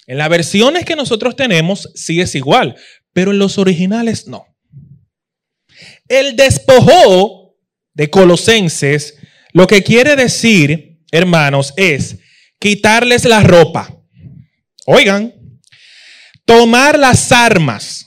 En 0.06 0.18
las 0.18 0.28
versiones 0.28 0.84
que 0.84 0.94
nosotros 0.94 1.34
tenemos 1.34 1.90
sí 1.94 2.20
es 2.20 2.34
igual, 2.34 2.76
pero 3.12 3.32
en 3.32 3.38
los 3.38 3.58
originales 3.58 4.28
no. 4.28 4.46
El 6.08 6.36
despojó 6.36 7.56
de 7.94 8.10
Colosenses, 8.10 9.16
lo 9.52 9.66
que 9.66 9.82
quiere 9.82 10.16
decir, 10.16 11.00
hermanos, 11.10 11.74
es 11.76 12.18
quitarles 12.58 13.24
la 13.24 13.42
ropa. 13.42 14.00
Oigan, 14.86 15.34
tomar 16.44 16.98
las 16.98 17.32
armas, 17.32 18.05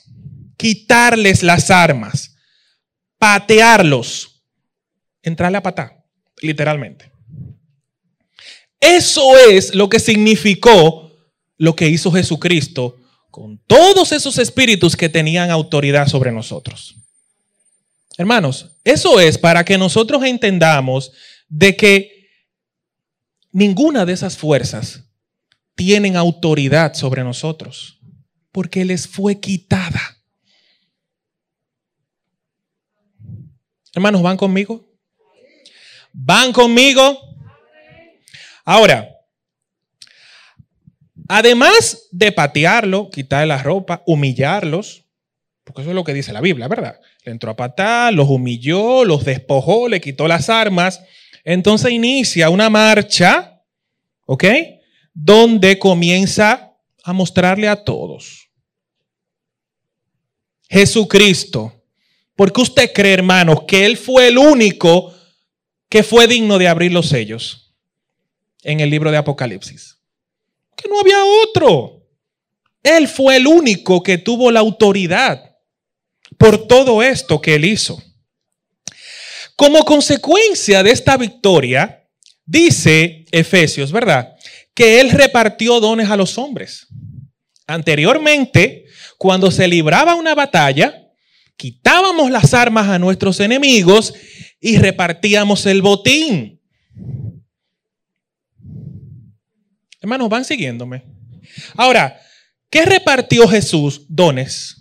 quitarles 0.59 1.41
las 1.41 1.71
armas 1.71 2.35
patearlos, 3.19 4.41
entrarle 5.21 5.57
a 5.57 5.63
patar, 5.63 6.03
literalmente. 6.41 7.11
Eso 8.79 9.37
es 9.37 9.75
lo 9.75 9.89
que 9.89 9.99
significó 9.99 11.11
lo 11.57 11.75
que 11.75 11.89
hizo 11.89 12.11
Jesucristo 12.11 12.95
con 13.29 13.59
todos 13.67 14.13
esos 14.13 14.37
espíritus 14.37 14.95
que 14.95 15.09
tenían 15.09 15.51
autoridad 15.51 16.07
sobre 16.07 16.31
nosotros. 16.31 16.95
Hermanos, 18.17 18.77
eso 18.85 19.19
es 19.19 19.37
para 19.37 19.65
que 19.65 19.77
nosotros 19.77 20.23
entendamos 20.23 21.11
de 21.49 21.75
que 21.75 22.29
ninguna 23.51 24.05
de 24.05 24.13
esas 24.13 24.37
fuerzas 24.37 25.03
tienen 25.75 26.15
autoridad 26.15 26.93
sobre 26.93 27.23
nosotros, 27.23 27.99
porque 28.51 28.85
les 28.85 29.07
fue 29.07 29.39
quitada. 29.39 30.18
Hermanos, 33.93 34.21
¿van 34.21 34.37
conmigo? 34.37 34.85
¿Van 36.13 36.51
conmigo? 36.53 37.19
Ahora, 38.63 39.09
además 41.27 42.07
de 42.11 42.31
patearlo, 42.31 43.09
quitarle 43.09 43.47
la 43.47 43.63
ropa, 43.63 44.03
humillarlos, 44.05 45.05
porque 45.63 45.81
eso 45.81 45.91
es 45.91 45.95
lo 45.95 46.03
que 46.03 46.13
dice 46.13 46.33
la 46.33 46.41
Biblia, 46.41 46.67
¿verdad? 46.67 46.99
Le 47.23 47.31
entró 47.31 47.51
a 47.51 47.55
patar, 47.55 48.13
los 48.13 48.29
humilló, 48.29 49.05
los 49.05 49.23
despojó, 49.25 49.87
le 49.87 50.01
quitó 50.01 50.27
las 50.27 50.49
armas. 50.49 51.01
Entonces 51.43 51.91
inicia 51.91 52.49
una 52.49 52.69
marcha, 52.69 53.61
¿ok? 54.25 54.45
Donde 55.13 55.79
comienza 55.79 56.75
a 57.03 57.13
mostrarle 57.13 57.67
a 57.67 57.83
todos. 57.83 58.49
Jesucristo 60.69 61.78
¿Por 62.39 62.53
qué 62.53 62.61
usted 62.61 62.93
cree, 62.93 63.15
hermanos, 63.15 63.63
que 63.67 63.85
Él 63.85 63.97
fue 63.97 64.29
el 64.29 64.37
único 64.37 65.13
que 65.89 66.03
fue 66.03 66.25
digno 66.25 66.57
de 66.57 66.69
abrir 66.69 66.89
los 66.93 67.09
sellos 67.09 67.75
en 68.63 68.79
el 68.79 68.89
libro 68.89 69.11
de 69.11 69.17
Apocalipsis? 69.17 69.97
Que 70.73 70.87
no 70.87 71.01
había 71.01 71.17
otro. 71.43 72.07
Él 72.81 73.09
fue 73.09 73.35
el 73.35 73.45
único 73.45 74.01
que 74.01 74.17
tuvo 74.17 74.51
la 74.51 74.61
autoridad 74.61 75.57
por 76.37 76.65
todo 76.65 77.03
esto 77.03 77.41
que 77.41 77.55
él 77.55 77.65
hizo. 77.65 78.01
Como 79.57 79.83
consecuencia 79.83 80.81
de 80.81 80.91
esta 80.91 81.17
victoria, 81.17 82.07
dice 82.45 83.25
Efesios, 83.31 83.91
¿verdad? 83.91 84.33
Que 84.73 85.01
él 85.01 85.11
repartió 85.11 85.81
dones 85.81 86.09
a 86.09 86.15
los 86.15 86.37
hombres. 86.37 86.87
Anteriormente, 87.67 88.85
cuando 89.17 89.51
se 89.51 89.67
libraba 89.67 90.15
una 90.15 90.35
batalla, 90.35 91.08
quitábamos 91.59 92.31
las 92.31 92.53
armas 92.53 92.87
a 92.87 92.97
nuestros 92.97 93.41
enemigos 93.41 94.13
y 94.61 94.77
repartíamos 94.77 95.65
el 95.65 95.81
botín. 95.81 96.61
Hermanos, 99.99 100.29
van 100.29 100.45
siguiéndome. 100.45 101.03
Ahora, 101.75 102.17
¿qué 102.69 102.85
repartió 102.85 103.45
Jesús? 103.45 104.05
Dones. 104.07 104.77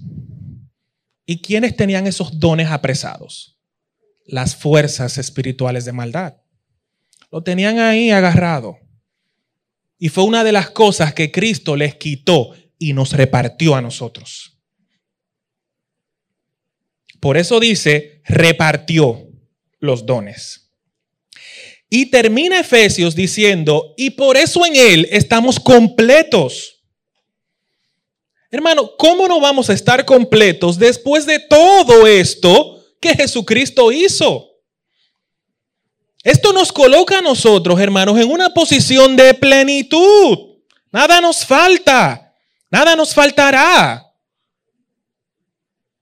¿Y 1.26 1.42
quiénes 1.42 1.74
tenían 1.74 2.06
esos 2.06 2.38
dones 2.38 2.68
apresados? 2.68 3.58
Las 4.24 4.54
fuerzas 4.54 5.18
espirituales 5.18 5.84
de 5.84 5.92
maldad. 5.92 6.36
Lo 7.32 7.42
tenían 7.42 7.80
ahí 7.80 8.12
agarrado. 8.12 8.78
Y 9.98 10.10
fue 10.10 10.22
una 10.22 10.44
de 10.44 10.52
las 10.52 10.70
cosas 10.70 11.12
que 11.12 11.32
Cristo 11.32 11.74
les 11.74 11.96
quitó 11.96 12.54
y 12.78 12.92
nos 12.92 13.14
repartió 13.14 13.74
a 13.74 13.82
nosotros. 13.82 14.57
Por 17.20 17.36
eso 17.36 17.60
dice, 17.60 18.22
repartió 18.24 19.28
los 19.80 20.06
dones. 20.06 20.70
Y 21.90 22.06
termina 22.06 22.60
Efesios 22.60 23.14
diciendo, 23.14 23.94
y 23.96 24.10
por 24.10 24.36
eso 24.36 24.64
en 24.66 24.76
Él 24.76 25.08
estamos 25.10 25.58
completos. 25.58 26.82
Hermano, 28.50 28.92
¿cómo 28.96 29.26
no 29.26 29.40
vamos 29.40 29.68
a 29.70 29.74
estar 29.74 30.04
completos 30.04 30.78
después 30.78 31.26
de 31.26 31.38
todo 31.38 32.06
esto 32.06 32.82
que 33.00 33.14
Jesucristo 33.14 33.90
hizo? 33.92 34.48
Esto 36.22 36.52
nos 36.52 36.72
coloca 36.72 37.18
a 37.18 37.22
nosotros, 37.22 37.80
hermanos, 37.80 38.18
en 38.18 38.30
una 38.30 38.50
posición 38.50 39.16
de 39.16 39.34
plenitud. 39.34 40.56
Nada 40.90 41.20
nos 41.20 41.44
falta, 41.44 42.34
nada 42.70 42.96
nos 42.96 43.14
faltará. 43.14 44.07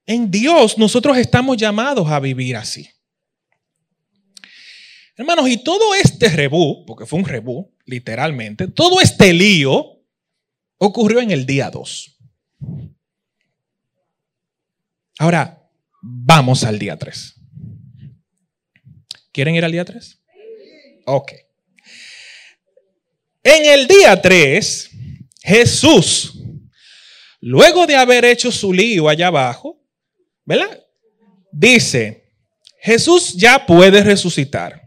En 0.06 0.30
Dios 0.30 0.78
nosotros 0.78 1.16
estamos 1.18 1.56
llamados 1.56 2.08
a 2.08 2.20
vivir 2.20 2.56
así. 2.56 2.88
Hermanos, 5.16 5.48
y 5.48 5.62
todo 5.64 5.94
este 5.94 6.28
rebú, 6.28 6.84
porque 6.86 7.06
fue 7.06 7.18
un 7.18 7.24
rebú, 7.24 7.74
literalmente, 7.86 8.68
todo 8.68 9.00
este 9.00 9.32
lío 9.32 10.04
ocurrió 10.78 11.20
en 11.20 11.30
el 11.30 11.46
día 11.46 11.70
2. 11.70 12.18
Ahora, 15.18 15.70
vamos 16.02 16.64
al 16.64 16.78
día 16.78 16.98
3. 16.98 17.34
¿Quieren 19.32 19.54
ir 19.54 19.64
al 19.64 19.72
día 19.72 19.84
3? 19.84 20.22
Ok. 21.06 21.32
En 23.42 23.64
el 23.64 23.88
día 23.88 24.20
3, 24.20 24.90
Jesús, 25.42 26.42
luego 27.40 27.86
de 27.86 27.96
haber 27.96 28.24
hecho 28.24 28.52
su 28.52 28.72
lío 28.72 29.08
allá 29.08 29.28
abajo, 29.28 29.85
¿verdad? 30.46 30.82
Dice, 31.52 32.24
Jesús 32.80 33.34
ya 33.34 33.66
puede 33.66 34.02
resucitar. 34.02 34.82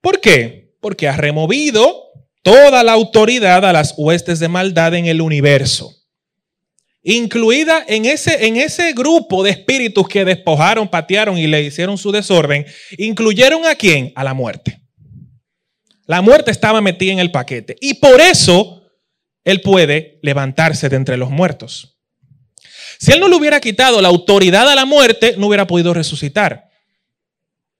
¿Por 0.00 0.20
qué? 0.20 0.74
Porque 0.80 1.08
ha 1.08 1.16
removido 1.16 2.04
toda 2.42 2.82
la 2.82 2.92
autoridad 2.92 3.64
a 3.64 3.72
las 3.72 3.94
huestes 3.96 4.38
de 4.38 4.48
maldad 4.48 4.94
en 4.94 5.06
el 5.06 5.20
universo. 5.20 5.94
Incluida 7.02 7.84
en 7.86 8.06
ese, 8.06 8.46
en 8.46 8.56
ese 8.56 8.92
grupo 8.92 9.42
de 9.42 9.50
espíritus 9.50 10.08
que 10.08 10.24
despojaron, 10.24 10.88
patearon 10.88 11.36
y 11.36 11.46
le 11.46 11.62
hicieron 11.62 11.98
su 11.98 12.12
desorden, 12.12 12.64
incluyeron 12.96 13.66
a 13.66 13.74
quién? 13.74 14.12
A 14.14 14.24
la 14.24 14.32
muerte. 14.32 14.80
La 16.06 16.22
muerte 16.22 16.50
estaba 16.50 16.80
metida 16.80 17.12
en 17.12 17.18
el 17.18 17.30
paquete. 17.30 17.76
Y 17.80 17.94
por 17.94 18.20
eso 18.20 18.82
Él 19.42 19.60
puede 19.60 20.18
levantarse 20.22 20.88
de 20.88 20.96
entre 20.96 21.16
los 21.16 21.30
muertos. 21.30 21.93
Si 22.98 23.12
Él 23.12 23.20
no 23.20 23.28
le 23.28 23.36
hubiera 23.36 23.60
quitado 23.60 24.00
la 24.00 24.08
autoridad 24.08 24.68
a 24.68 24.74
la 24.74 24.84
muerte, 24.84 25.34
no 25.38 25.48
hubiera 25.48 25.66
podido 25.66 25.94
resucitar. 25.94 26.68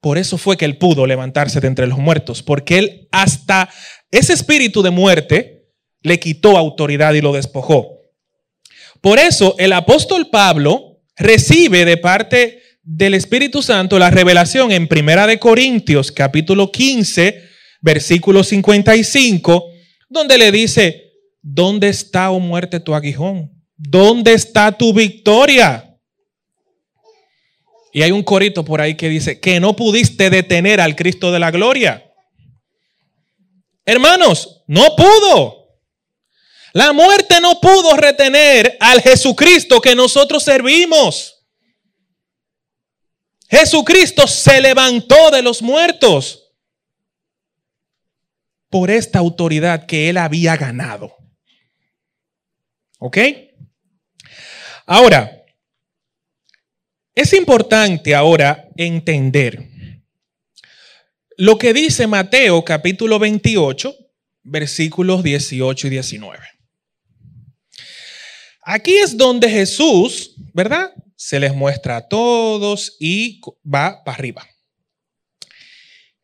Por 0.04 0.18
eso 0.18 0.36
fue 0.36 0.58
que 0.58 0.66
él 0.66 0.76
pudo 0.76 1.06
levantarse 1.06 1.60
de 1.60 1.66
entre 1.66 1.86
los 1.86 1.96
muertos, 1.96 2.42
porque 2.42 2.76
él 2.76 3.08
hasta 3.10 3.70
ese 4.10 4.34
espíritu 4.34 4.82
de 4.82 4.90
muerte 4.90 5.70
le 6.02 6.20
quitó 6.20 6.58
autoridad 6.58 7.14
y 7.14 7.22
lo 7.22 7.32
despojó. 7.32 8.00
Por 9.00 9.18
eso 9.18 9.54
el 9.58 9.72
apóstol 9.72 10.28
Pablo 10.30 11.00
recibe 11.16 11.86
de 11.86 11.96
parte 11.96 12.60
del 12.82 13.14
Espíritu 13.14 13.62
Santo 13.62 13.98
la 13.98 14.10
revelación 14.10 14.72
en 14.72 14.88
Primera 14.88 15.26
de 15.26 15.38
Corintios 15.38 16.12
capítulo 16.12 16.70
15, 16.70 17.42
versículo 17.80 18.44
55, 18.44 19.70
donde 20.10 20.36
le 20.36 20.52
dice, 20.52 21.12
¿dónde 21.40 21.88
está, 21.88 22.30
oh 22.30 22.40
muerte, 22.40 22.78
tu 22.78 22.94
aguijón? 22.94 23.53
¿Dónde 23.86 24.32
está 24.32 24.72
tu 24.72 24.94
victoria? 24.94 25.98
Y 27.92 28.02
hay 28.02 28.12
un 28.12 28.22
corito 28.22 28.64
por 28.64 28.80
ahí 28.80 28.96
que 28.96 29.08
dice 29.08 29.38
que 29.38 29.60
no 29.60 29.76
pudiste 29.76 30.30
detener 30.30 30.80
al 30.80 30.96
Cristo 30.96 31.30
de 31.30 31.38
la 31.38 31.50
gloria. 31.50 32.10
Hermanos, 33.84 34.64
no 34.66 34.96
pudo. 34.96 35.68
La 36.72 36.92
muerte 36.92 37.40
no 37.42 37.60
pudo 37.60 37.94
retener 37.96 38.76
al 38.80 39.02
Jesucristo 39.02 39.80
que 39.80 39.94
nosotros 39.94 40.42
servimos. 40.42 41.46
Jesucristo 43.48 44.26
se 44.26 44.62
levantó 44.62 45.30
de 45.30 45.42
los 45.42 45.60
muertos 45.60 46.54
por 48.70 48.90
esta 48.90 49.18
autoridad 49.18 49.84
que 49.86 50.08
él 50.08 50.16
había 50.16 50.56
ganado. 50.56 51.14
¿Ok? 52.98 53.18
Ahora, 54.86 55.44
es 57.14 57.32
importante 57.32 58.14
ahora 58.14 58.68
entender 58.76 59.70
lo 61.36 61.56
que 61.56 61.72
dice 61.72 62.06
Mateo 62.06 62.62
capítulo 62.64 63.18
28, 63.18 63.96
versículos 64.42 65.22
18 65.22 65.86
y 65.86 65.90
19. 65.90 66.38
Aquí 68.62 68.94
es 68.96 69.16
donde 69.16 69.48
Jesús, 69.48 70.34
¿verdad? 70.52 70.92
Se 71.16 71.40
les 71.40 71.54
muestra 71.54 71.96
a 71.96 72.08
todos 72.08 72.96
y 73.00 73.40
va 73.64 74.04
para 74.04 74.18
arriba. 74.18 74.46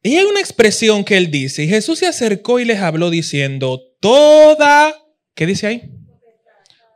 Y 0.03 0.17
hay 0.17 0.25
una 0.25 0.41
expresión 0.41 1.05
que 1.05 1.17
él 1.17 1.31
dice, 1.31 1.65
y 1.65 1.69
Jesús 1.69 1.99
se 1.99 2.07
acercó 2.07 2.61
y 2.61 2.65
les 2.67 2.81
habló 2.81 3.11
diciendo, 3.11 3.81
toda, 4.01 4.95
¿qué 5.35 5.47
dice 5.47 5.67
ahí? 5.67 5.91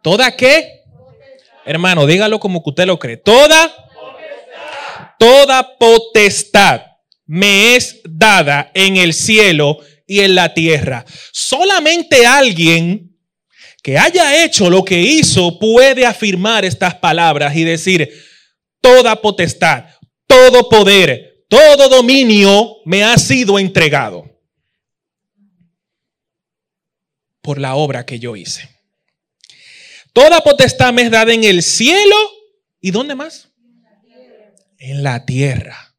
¿Toda 0.03 0.37
qué? 0.37 0.84
Hermano, 1.67 2.07
dígalo 2.07 2.39
como 2.41 2.63
que 2.63 2.71
usted 2.71 2.87
lo 2.87 2.99
cree. 2.99 3.17
Toda 3.17 3.85
toda 5.19 5.79
potestad 5.79 6.83
me 7.27 7.77
es 7.77 8.01
dada 8.05 8.71
en 8.75 8.97
el 8.97 9.15
cielo 9.15 9.79
y 10.07 10.21
en 10.21 10.35
la 10.35 10.53
tierra. 10.53 11.05
Solamente 11.33 12.27
alguien 12.27 13.17
que 13.83 13.99
haya 13.99 14.45
hecho 14.45 14.69
lo 14.69 14.85
que 14.85 15.01
hizo 15.01 15.59
puede 15.59 16.07
afirmar 16.07 16.65
estas 16.65 16.95
palabras 16.97 17.57
y 17.57 17.65
decir, 17.65 18.11
toda 18.81 19.21
potestad, 19.21 19.87
todo 20.27 20.69
poder, 20.69 21.45
todo 21.49 21.89
dominio 21.89 22.77
me 22.85 23.05
ha 23.05 23.17
sido 23.17 23.59
entregado 23.59 24.25
por 27.41 27.59
la 27.59 27.75
obra 27.77 28.05
que 28.07 28.19
yo 28.19 28.37
hice. 28.37 28.74
Toda 30.15 30.41
potestad 30.41 30.95
me 30.95 31.03
es 31.03 31.11
dada 31.11 31.35
en 31.35 31.45
el 31.45 31.63
cielo 31.63 32.17
y 32.81 32.91
¿dónde 32.91 33.15
más? 33.15 33.51
en 34.85 35.03
la 35.03 35.25
tierra. 35.25 35.95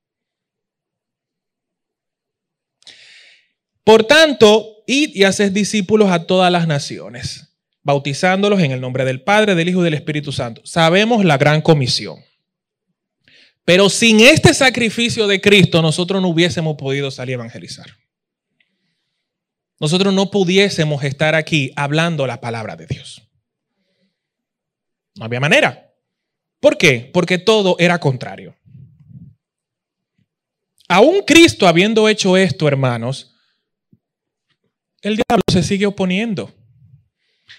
Por 3.84 4.03
tanto, 4.03 4.84
id 4.86 5.16
y 5.16 5.24
haced 5.24 5.51
discípulos 5.51 6.11
a 6.11 6.26
todas 6.26 6.51
las 6.51 6.68
naciones, 6.68 7.55
bautizándolos 7.82 8.59
en 8.61 8.72
el 8.72 8.82
nombre 8.82 9.05
del 9.05 9.22
Padre, 9.22 9.55
del 9.55 9.70
Hijo 9.70 9.82
y 9.82 9.86
del 9.86 9.95
Espíritu 9.95 10.32
Santo. 10.32 10.61
Sabemos 10.66 11.26
la 11.26 11.38
gran 11.38 11.61
comisión. 11.61 12.20
Pero 13.63 13.89
sin 13.89 14.20
este 14.20 14.53
sacrificio 14.53 15.26
de 15.26 15.41
Cristo, 15.41 15.82
nosotros 15.82 16.22
no 16.22 16.28
hubiésemos 16.28 16.76
podido 16.78 17.09
salir 17.09 17.34
a 17.34 17.41
evangelizar. 17.41 17.88
Nosotros 19.80 20.13
no 20.13 20.30
pudiésemos 20.30 21.03
estar 21.03 21.34
aquí 21.34 21.72
hablando 21.76 22.28
la 22.28 22.39
palabra 22.39 22.76
de 22.76 22.86
Dios. 22.86 23.25
No 25.16 25.26
había 25.26 25.39
manera. 25.39 25.93
¿Por 26.59 26.78
qué? 26.78 27.09
Porque 27.13 27.38
todo 27.38 27.76
era 27.80 27.99
contrario. 27.99 28.55
aún 30.88 31.22
Cristo 31.26 31.68
habiendo 31.68 32.07
hecho 32.07 32.38
esto, 32.38 32.68
hermanos, 32.68 33.36
el 35.01 35.16
diablo 35.16 35.43
se 35.51 35.63
sigue 35.63 35.86
oponiendo. 35.86 36.53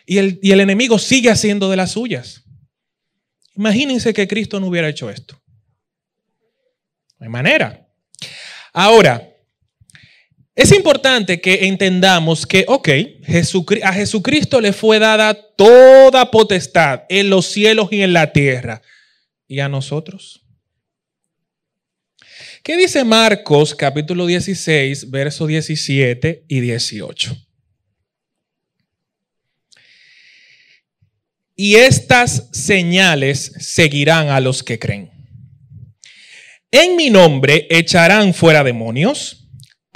Y 0.04 0.18
el, 0.18 0.38
y 0.42 0.52
el 0.52 0.60
enemigo 0.60 0.98
sigue 0.98 1.30
haciendo 1.30 1.68
de 1.70 1.76
las 1.76 1.92
suyas. 1.92 2.44
Imagínense 3.54 4.12
que 4.12 4.28
Cristo 4.28 4.60
no 4.60 4.66
hubiera 4.66 4.88
hecho 4.88 5.10
esto. 5.10 5.40
No 7.18 7.24
hay 7.24 7.28
manera. 7.28 7.88
Ahora, 8.72 9.35
es 10.56 10.72
importante 10.72 11.38
que 11.42 11.66
entendamos 11.66 12.46
que, 12.46 12.64
ok, 12.66 12.88
a 13.82 13.92
Jesucristo 13.92 14.58
le 14.58 14.72
fue 14.72 14.98
dada 14.98 15.34
toda 15.34 16.30
potestad 16.30 17.02
en 17.10 17.28
los 17.28 17.44
cielos 17.44 17.88
y 17.92 18.00
en 18.00 18.14
la 18.14 18.32
tierra. 18.32 18.80
¿Y 19.46 19.60
a 19.60 19.68
nosotros? 19.68 20.42
¿Qué 22.62 22.78
dice 22.78 23.04
Marcos 23.04 23.74
capítulo 23.74 24.24
16, 24.24 25.10
versos 25.10 25.46
17 25.46 26.46
y 26.48 26.60
18? 26.60 27.36
Y 31.54 31.74
estas 31.74 32.48
señales 32.52 33.52
seguirán 33.58 34.30
a 34.30 34.40
los 34.40 34.62
que 34.62 34.78
creen. 34.78 35.10
En 36.70 36.96
mi 36.96 37.10
nombre 37.10 37.66
echarán 37.68 38.32
fuera 38.32 38.64
demonios, 38.64 39.45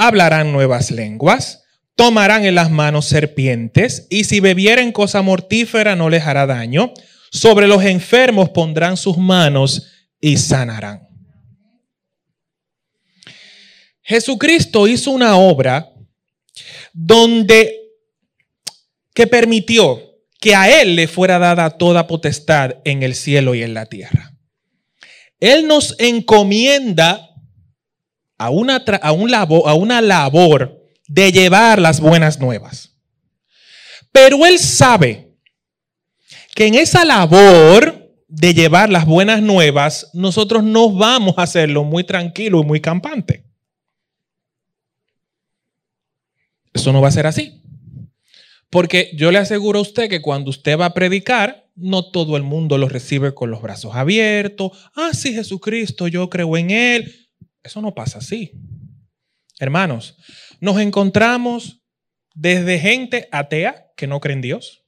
hablarán 0.07 0.51
nuevas 0.51 0.91
lenguas, 0.91 1.65
tomarán 1.95 2.47
en 2.47 2.55
las 2.55 2.71
manos 2.71 3.05
serpientes, 3.07 4.07
y 4.09 4.25
si 4.25 4.41
bebieren 4.41 4.93
cosa 4.93 5.21
mortífera 5.21 5.95
no 5.95 6.09
les 6.09 6.25
hará 6.25 6.47
daño. 6.47 6.95
Sobre 7.31 7.69
los 7.69 7.85
enfermos 7.85 8.49
pondrán 8.49 8.97
sus 8.97 9.19
manos 9.19 9.89
y 10.21 10.39
sanarán. 10.39 11.07
Jesucristo 14.03 14.89
hizo 14.89 15.11
una 15.11 15.37
obra 15.37 15.93
donde 16.93 17.77
que 19.15 19.27
permitió 19.27 20.01
que 20.41 20.55
a 20.55 20.81
Él 20.81 20.97
le 20.97 21.07
fuera 21.07 21.39
dada 21.39 21.71
toda 21.71 22.07
potestad 22.07 22.77
en 22.85 23.03
el 23.03 23.15
cielo 23.15 23.55
y 23.55 23.63
en 23.63 23.75
la 23.75 23.87
tierra. 23.87 24.35
Él 25.39 25.69
nos 25.69 25.95
encomienda 25.99 27.30
a 28.41 28.49
una, 28.49 28.83
a 29.03 29.13
un 29.13 29.31
labor, 29.31 29.69
a 29.69 29.75
una 29.75 30.01
labor 30.01 30.83
de 31.07 31.31
llevar 31.31 31.79
las 31.79 32.01
buenas 32.01 32.41
nuevas. 32.41 32.97
Pero 34.13 34.47
Él 34.47 34.59
sabe 34.59 35.37
que 36.55 36.67
en 36.67 36.75
esa 36.75 37.05
labor 37.05 38.11
de 38.29 38.55
llevar 38.55 38.89
las 38.89 39.05
buenas 39.05 39.43
nuevas, 39.43 40.09
nosotros 40.15 40.65
no 40.65 40.91
vamos 40.91 41.35
a 41.37 41.43
hacerlo 41.43 41.85
muy 41.85 42.03
tranquilo 42.05 42.63
y 42.63 42.65
muy 42.65 42.81
campante. 42.81 43.45
Eso 46.73 46.95
no 46.95 47.03
va 47.03 47.09
a 47.09 47.13
ser 47.13 47.27
así. 47.27 47.61
Porque 48.71 49.11
yo 49.13 49.31
le 49.31 49.39
aseguro 49.39 49.81
a 49.81 49.83
usted 49.83 50.09
que 50.09 50.23
cuando 50.23 50.49
usted 50.49 50.79
va 50.79 50.87
a 50.87 50.95
predicar, 50.95 51.69
no 51.77 52.11
todo 52.11 52.39
el 52.39 52.43
mundo 52.43 52.79
lo 52.79 52.89
recibe 52.89 53.35
con 53.35 53.51
los 53.51 53.61
brazos 53.61 53.95
abiertos. 53.95 54.73
Ah, 54.95 55.11
sí, 55.13 55.35
Jesucristo, 55.35 56.09
yo 56.09 56.31
creo 56.31 56.57
en 56.57 56.71
Él. 56.71 57.30
Eso 57.63 57.81
no 57.81 57.95
pasa 57.95 58.19
así. 58.19 58.53
Hermanos, 59.59 60.17
nos 60.61 60.81
encontramos 60.81 61.83
desde 62.35 62.79
gente 62.79 63.29
atea 63.31 63.93
que 63.97 64.07
no 64.07 64.21
cree 64.21 64.35
en 64.35 64.41
Dios, 64.41 64.85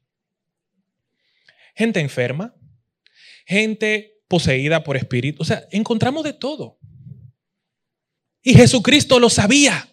gente 1.74 2.00
enferma, 2.00 2.54
gente 3.46 4.22
poseída 4.28 4.82
por 4.82 4.96
espíritu. 4.96 5.42
O 5.42 5.44
sea, 5.44 5.66
encontramos 5.70 6.24
de 6.24 6.32
todo. 6.32 6.78
Y 8.42 8.54
Jesucristo 8.54 9.20
lo 9.20 9.28
sabía. 9.28 9.88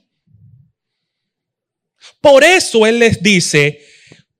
Por 2.21 2.43
eso 2.43 2.85
Él 2.85 2.99
les 2.99 3.21
dice, 3.21 3.81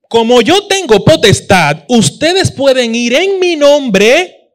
como 0.08 0.40
yo 0.40 0.66
tengo 0.66 1.04
potestad, 1.04 1.84
ustedes 1.88 2.50
pueden 2.50 2.94
ir 2.94 3.14
en 3.14 3.38
mi 3.38 3.56
nombre 3.56 4.54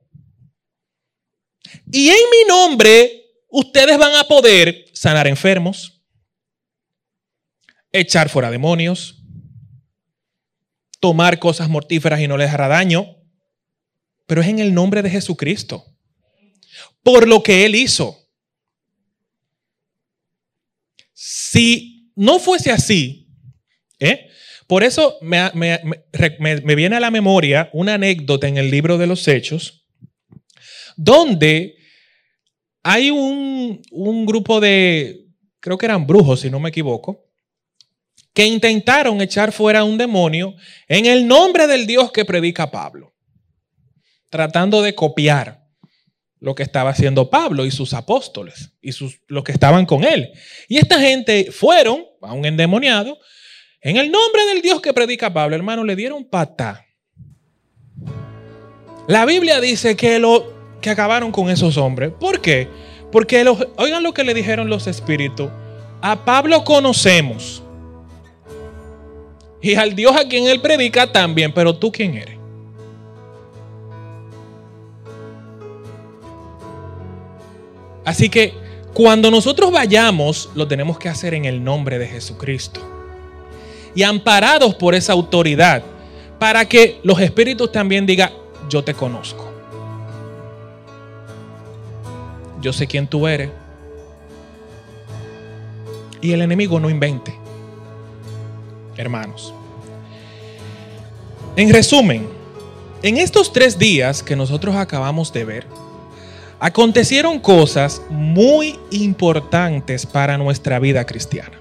y 1.91 2.09
en 2.09 2.15
mi 2.31 2.47
nombre 2.47 3.24
ustedes 3.55 3.97
van 3.97 4.13
a 4.15 4.25
poder 4.25 4.85
sanar 4.91 5.27
enfermos, 5.27 6.01
echar 7.93 8.27
fuera 8.27 8.51
demonios, 8.51 9.23
tomar 10.99 11.39
cosas 11.39 11.69
mortíferas 11.69 12.19
y 12.19 12.27
no 12.27 12.35
les 12.35 12.51
hará 12.51 12.67
daño, 12.67 13.15
pero 14.25 14.41
es 14.41 14.47
en 14.49 14.59
el 14.59 14.73
nombre 14.73 15.01
de 15.01 15.09
Jesucristo, 15.09 15.85
por 17.01 17.29
lo 17.29 17.41
que 17.43 17.65
Él 17.65 17.75
hizo. 17.75 18.27
Si 21.13 22.11
no 22.13 22.39
fuese 22.39 22.71
así, 22.71 23.29
¿eh? 23.99 24.29
por 24.67 24.83
eso 24.83 25.17
me, 25.21 25.49
viene 26.75 26.97
a 26.97 26.99
la 26.99 27.11
memoria 27.11 27.69
una 27.71 27.93
anécdota 27.93 28.49
en 28.49 28.57
el 28.57 28.69
libro 28.69 28.97
de 28.97 29.07
los 29.07 29.25
Hechos, 29.29 29.85
donde 30.97 31.84
hay 32.87 33.09
un, 33.09 33.81
un 33.89 34.25
grupo 34.27 34.59
de, 34.59 35.25
creo 35.59 35.75
que 35.75 35.87
eran 35.87 36.05
brujos, 36.05 36.41
si 36.41 36.51
no 36.51 36.59
me 36.59 36.69
equivoco, 36.69 37.25
que 38.31 38.45
intentaron 38.45 39.19
echar 39.21 39.51
fuera 39.51 39.83
un 39.83 39.97
demonio 39.97 40.53
en 40.87 41.07
el 41.07 41.27
nombre 41.27 41.65
del 41.65 41.87
Dios 41.87 42.11
que 42.11 42.25
predica 42.25 42.69
Pablo, 42.69 43.15
tratando 44.29 44.83
de 44.83 44.93
copiar 44.93 45.65
lo 46.39 46.53
que 46.53 46.61
estaba 46.61 46.91
haciendo 46.91 47.27
Pablo 47.31 47.65
y 47.65 47.71
sus 47.71 47.95
apóstoles 47.95 48.71
y 48.83 48.91
sus, 48.91 49.19
los 49.25 49.43
que 49.43 49.53
estaban 49.53 49.87
con 49.87 50.03
él. 50.03 50.31
Y 50.67 50.77
esta 50.77 50.99
gente 50.99 51.51
fueron 51.51 52.05
a 52.21 52.33
un 52.33 52.45
endemoniado. 52.45 53.17
En 53.81 53.97
el 53.97 54.11
nombre 54.11 54.45
del 54.45 54.61
Dios 54.61 54.79
que 54.79 54.93
predica 54.93 55.33
Pablo, 55.33 55.55
hermano, 55.55 55.83
le 55.83 55.95
dieron 55.95 56.23
pata. 56.23 56.85
La 59.07 59.25
Biblia 59.25 59.59
dice 59.59 59.95
que, 59.95 60.19
lo, 60.19 60.54
que 60.85 60.91
acabaron 60.91 61.31
con 61.31 61.49
esos 61.49 61.77
hombres. 61.77 62.11
¿Por 62.19 62.39
qué? 62.39 62.67
Porque 63.11 63.43
oigan 63.77 64.03
lo 64.03 64.13
que 64.13 64.23
le 64.23 64.35
dijeron 64.35 64.69
los 64.69 64.85
espíritus. 64.85 65.49
A 65.99 66.23
Pablo 66.23 66.63
conocemos. 66.63 67.63
Y 69.63 69.73
al 69.73 69.95
Dios 69.95 70.15
a 70.15 70.27
quien 70.27 70.45
él 70.45 70.61
predica 70.61 71.11
también. 71.11 71.51
Pero 71.51 71.75
tú 71.75 71.91
quién 71.91 72.13
eres. 72.13 72.37
Así 78.05 78.29
que 78.29 78.53
cuando 78.93 79.31
nosotros 79.31 79.71
vayamos, 79.71 80.51
lo 80.53 80.67
tenemos 80.67 80.99
que 80.99 81.09
hacer 81.09 81.33
en 81.33 81.45
el 81.45 81.63
nombre 81.63 81.97
de 81.97 82.05
Jesucristo. 82.05 82.79
Y 83.95 84.03
amparados 84.03 84.75
por 84.75 84.93
esa 84.93 85.13
autoridad, 85.13 85.81
para 86.37 86.65
que 86.65 86.99
los 87.01 87.19
espíritus 87.19 87.71
también 87.71 88.05
digan, 88.05 88.29
yo 88.69 88.83
te 88.83 88.93
conozco. 88.93 89.44
Yo 92.65 92.73
sé 92.73 92.87
quién 92.87 93.05
tú 93.05 93.27
eres. 93.27 93.51
Y 96.19 96.31
el 96.31 96.41
enemigo 96.41 96.79
no 96.79 96.89
invente. 96.89 97.31
Hermanos. 98.97 99.53
En 101.55 101.71
resumen, 101.71 102.27
en 103.03 103.17
estos 103.17 103.53
tres 103.53 103.77
días 103.77 104.23
que 104.23 104.35
nosotros 104.35 104.75
acabamos 104.75 105.31
de 105.31 105.45
ver, 105.45 105.67
acontecieron 106.59 107.39
cosas 107.39 108.01
muy 108.09 108.79
importantes 108.89 110.03
para 110.07 110.35
nuestra 110.35 110.79
vida 110.79 111.05
cristiana. 111.05 111.59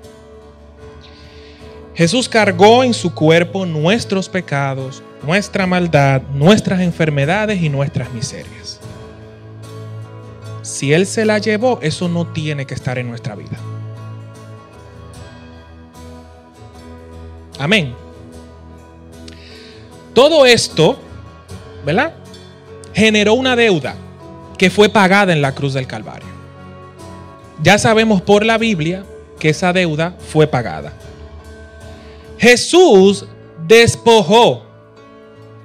Jesús 1.95 2.31
cargó 2.31 2.83
en 2.83 2.95
su 2.95 3.15
cuerpo 3.15 3.67
nuestros 3.67 4.31
pecados, 4.31 5.03
nuestra 5.23 5.67
maldad, 5.67 6.23
nuestras 6.33 6.81
enfermedades 6.81 7.61
y 7.61 7.69
nuestras 7.69 8.11
miserias. 8.11 8.74
Si 10.65 10.95
Él 10.95 11.07
se 11.07 11.27
la 11.27 11.39
llevó, 11.39 11.79
eso 11.83 12.09
no 12.09 12.27
tiene 12.29 12.65
que 12.67 12.73
estar 12.73 12.97
en 12.97 13.07
nuestra 13.07 13.35
vida. 13.35 13.59
Amén. 17.59 17.95
Todo 20.15 20.47
esto, 20.47 20.99
¿verdad? 21.85 22.15
Generó 22.95 23.35
una 23.35 23.57
deuda 23.57 23.95
que 24.57 24.71
fue 24.71 24.89
pagada 24.89 25.35
en 25.35 25.43
la 25.43 25.55
cruz 25.55 25.75
del 25.75 25.87
Calvario. 25.87 26.29
Ya 27.63 27.77
sabemos 27.77 28.23
por 28.23 28.47
la 28.47 28.57
Biblia 28.57 29.05
que 29.39 29.51
esa 29.51 29.75
deuda 29.75 30.17
fue 30.19 30.47
pagada. 30.47 30.95
Jesús 32.39 33.27
despojó. 33.67 34.63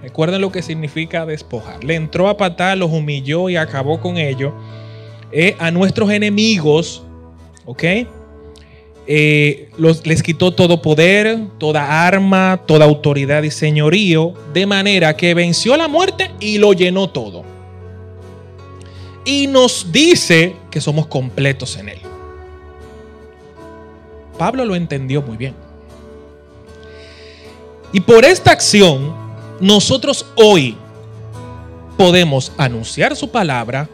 Recuerden 0.01 0.41
lo 0.41 0.51
que 0.51 0.61
significa 0.61 1.25
despojar. 1.25 1.85
Le 1.85 1.95
entró 1.95 2.27
a 2.27 2.35
patar, 2.35 2.77
los 2.77 2.91
humilló 2.91 3.47
y 3.49 3.55
acabó 3.55 4.01
con 4.01 4.17
ellos. 4.17 4.51
Eh, 5.31 5.55
a 5.59 5.71
nuestros 5.71 6.11
enemigos, 6.11 7.03
¿ok? 7.65 7.83
Eh, 9.11 9.69
les 10.03 10.23
quitó 10.23 10.53
todo 10.53 10.81
poder, 10.81 11.39
toda 11.57 12.05
arma, 12.07 12.61
toda 12.65 12.85
autoridad 12.85 13.43
y 13.43 13.51
señorío, 13.51 14.33
de 14.53 14.65
manera 14.65 15.15
que 15.15 15.33
venció 15.33 15.75
la 15.77 15.87
muerte 15.87 16.31
y 16.39 16.57
lo 16.57 16.73
llenó 16.73 17.09
todo 17.09 17.43
y 19.29 19.45
nos 19.45 19.91
dice 19.91 20.55
que 20.71 20.81
somos 20.81 21.05
completos 21.05 21.77
en 21.77 21.89
Él. 21.89 21.99
Pablo 24.39 24.65
lo 24.65 24.75
entendió 24.75 25.21
muy 25.21 25.37
bien. 25.37 25.53
Y 27.91 27.99
por 27.99 28.25
esta 28.25 28.51
acción, 28.51 29.13
nosotros 29.59 30.25
hoy 30.35 30.75
podemos 31.95 32.51
anunciar 32.57 33.15
su 33.15 33.29
palabra, 33.29 33.87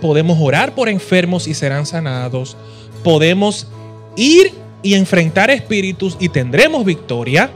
podemos 0.00 0.38
orar 0.40 0.74
por 0.74 0.88
enfermos 0.88 1.46
y 1.46 1.54
serán 1.54 1.86
sanados, 1.86 2.56
podemos 3.02 3.66
ir 4.16 4.52
y 4.82 4.94
enfrentar 4.94 5.50
espíritus 5.50 6.16
y 6.20 6.28
tendremos 6.28 6.84
victoria, 6.84 7.50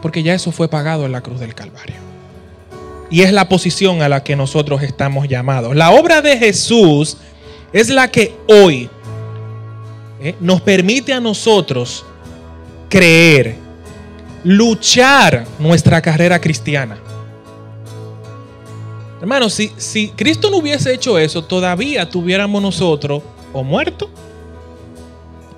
porque 0.00 0.22
ya 0.22 0.34
eso 0.34 0.52
fue 0.52 0.68
pagado 0.68 1.06
en 1.06 1.12
la 1.12 1.20
cruz 1.20 1.40
del 1.40 1.54
Calvario. 1.54 1.96
Y 3.10 3.22
es 3.22 3.32
la 3.32 3.48
posición 3.48 4.00
a 4.00 4.08
la 4.08 4.24
que 4.24 4.36
nosotros 4.36 4.82
estamos 4.82 5.28
llamados. 5.28 5.76
La 5.76 5.90
obra 5.90 6.22
de 6.22 6.38
Jesús 6.38 7.18
es 7.72 7.90
la 7.90 8.10
que 8.10 8.34
hoy 8.48 8.88
eh, 10.20 10.34
nos 10.40 10.60
permite 10.62 11.12
a 11.12 11.20
nosotros 11.20 12.06
creer, 12.88 13.56
luchar 14.44 15.44
nuestra 15.58 16.00
carrera 16.00 16.40
cristiana. 16.40 16.98
Hermanos, 19.22 19.54
si, 19.54 19.70
si 19.76 20.08
Cristo 20.08 20.50
no 20.50 20.56
hubiese 20.56 20.92
hecho 20.92 21.16
eso, 21.16 21.44
todavía 21.44 22.10
tuviéramos 22.10 22.60
nosotros 22.60 23.22
o 23.52 23.62
muerto, 23.62 24.10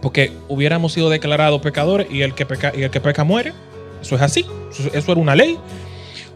porque 0.03 0.33
hubiéramos 0.49 0.93
sido 0.93 1.09
declarados 1.09 1.63
pecadores 1.63 2.09
y 2.11 2.21
el 2.21 2.35
que 2.35 2.45
peca, 2.45 2.75
y 2.77 2.83
el 2.83 2.91
que 2.91 3.01
peca 3.01 3.25
muere. 3.25 3.55
Eso 4.03 4.17
es 4.17 4.21
así, 4.21 4.45
eso, 4.93 5.13
era 5.13 5.19
una 5.19 5.35
ley. 5.35 5.59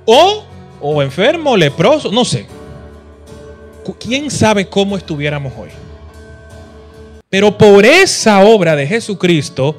O, 0.07 0.43
o 0.81 1.03
enfermo, 1.03 1.55
leproso, 1.55 2.11
no 2.11 2.25
sé. 2.25 2.47
¿Quién 4.01 4.31
sabe 4.31 4.67
cómo 4.67 4.97
estuviéramos 4.97 5.53
hoy? 5.55 5.69
Pero 7.29 7.59
por 7.59 7.85
esa 7.85 8.43
obra 8.43 8.75
de 8.75 8.87
Jesucristo 8.87 9.77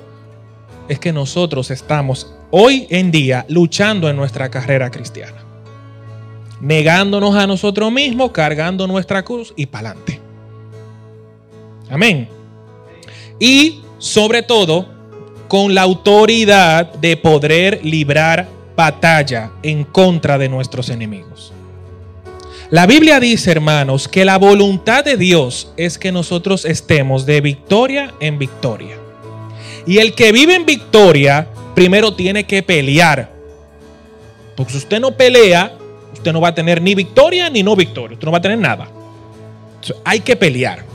es 0.88 1.00
que 1.00 1.12
nosotros 1.12 1.72
estamos 1.72 2.32
hoy 2.52 2.86
en 2.91 3.10
día 3.10 3.43
luchando 3.50 4.08
en 4.08 4.18
nuestra 4.18 4.52
carrera 4.52 4.91
cristiana. 4.91 5.49
Negándonos 6.62 7.36
a 7.36 7.47
nosotros 7.47 7.91
mismos, 7.91 8.32
cargando 8.32 8.88
nuestra 8.88 9.24
cruz 9.24 9.53
y 9.55 9.66
para 9.66 9.91
adelante. 9.91 10.20
Amén. 11.89 12.28
Y 13.39 13.82
sobre 13.97 14.43
todo, 14.43 14.88
con 15.47 15.74
la 15.74 15.82
autoridad 15.82 16.93
de 16.93 17.18
poder 17.18 17.84
librar 17.84 18.47
batalla 18.76 19.51
en 19.64 19.84
contra 19.84 20.38
de 20.38 20.47
nuestros 20.47 20.89
enemigos. 20.89 21.51
La 22.70 22.86
Biblia 22.86 23.20
dice, 23.20 23.49
hermanos, 23.49 24.07
que 24.07 24.24
la 24.26 24.38
voluntad 24.38 25.03
de 25.03 25.18
Dios 25.18 25.74
es 25.76 25.97
que 25.97 26.12
nosotros 26.12 26.66
estemos 26.66 27.26
de 27.26 27.41
victoria 27.41 28.14
en 28.20 28.38
victoria. 28.38 28.95
Y 29.88 29.97
el 29.97 30.14
que 30.14 30.32
vive 30.32 30.53
en 30.53 30.68
victoria, 30.68 31.47
primero 31.74 32.14
tiene 32.14 32.43
que 32.43 32.62
pelear. 32.62 33.32
Porque 34.55 34.74
si 34.74 34.78
usted 34.78 34.99
no 34.99 35.18
pelea, 35.18 35.79
usted 36.14 36.34
no 36.34 36.41
va 36.41 36.49
a 36.49 36.55
tener 36.55 36.82
ni 36.82 36.95
victoria 36.95 37.49
ni 37.49 37.64
no 37.64 37.76
victoria. 37.76 38.16
Usted 38.16 38.26
no 38.26 38.32
va 38.32 38.39
a 38.39 38.41
tener 38.41 38.57
nada. 38.57 38.89
hay 40.03 40.20
que 40.20 40.36
pelear. 40.36 40.86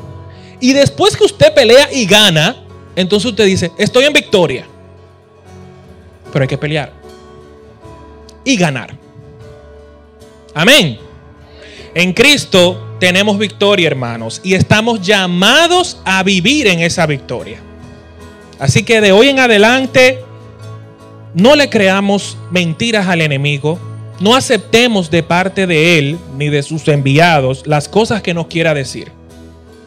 Y 0.61 0.73
después 0.73 1.17
que 1.17 1.25
usted 1.25 1.53
pelea 1.53 1.93
y 1.93 2.07
gana, 2.07 2.57
entonces 2.97 3.31
usted 3.31 3.47
dice, 3.47 3.73
estoy 3.79 4.05
en 4.05 4.13
victoria. 4.13 4.67
Pero 6.33 6.43
hay 6.43 6.49
que 6.49 6.59
pelear. 6.59 6.93
Y 8.45 8.57
ganar. 8.57 8.97
Amén. 10.55 10.99
En 11.95 12.13
Cristo 12.13 12.97
tenemos 12.99 13.39
victoria, 13.39 13.87
hermanos, 13.87 14.41
y 14.43 14.55
estamos 14.55 15.01
llamados 15.01 16.01
a 16.05 16.23
vivir 16.23 16.67
en 16.67 16.81
esa 16.81 17.07
victoria. 17.07 17.59
Así 18.59 18.83
que 18.83 19.01
de 19.01 19.13
hoy 19.13 19.29
en 19.29 19.41
adelante, 19.41 20.23
no 21.35 21.57
le 21.57 21.69
creamos 21.69 22.37
mentiras 22.51 23.09
al 23.09 23.21
enemigo, 23.21 23.79
no 24.21 24.35
aceptemos 24.35 25.11
de 25.11 25.23
parte 25.23 25.67
de 25.67 25.99
él 25.99 26.19
ni 26.37 26.49
de 26.49 26.63
sus 26.63 26.87
enviados 26.89 27.67
las 27.67 27.89
cosas 27.89 28.23
que 28.23 28.35
nos 28.35 28.47
quiera 28.47 28.75
decir. 28.75 29.11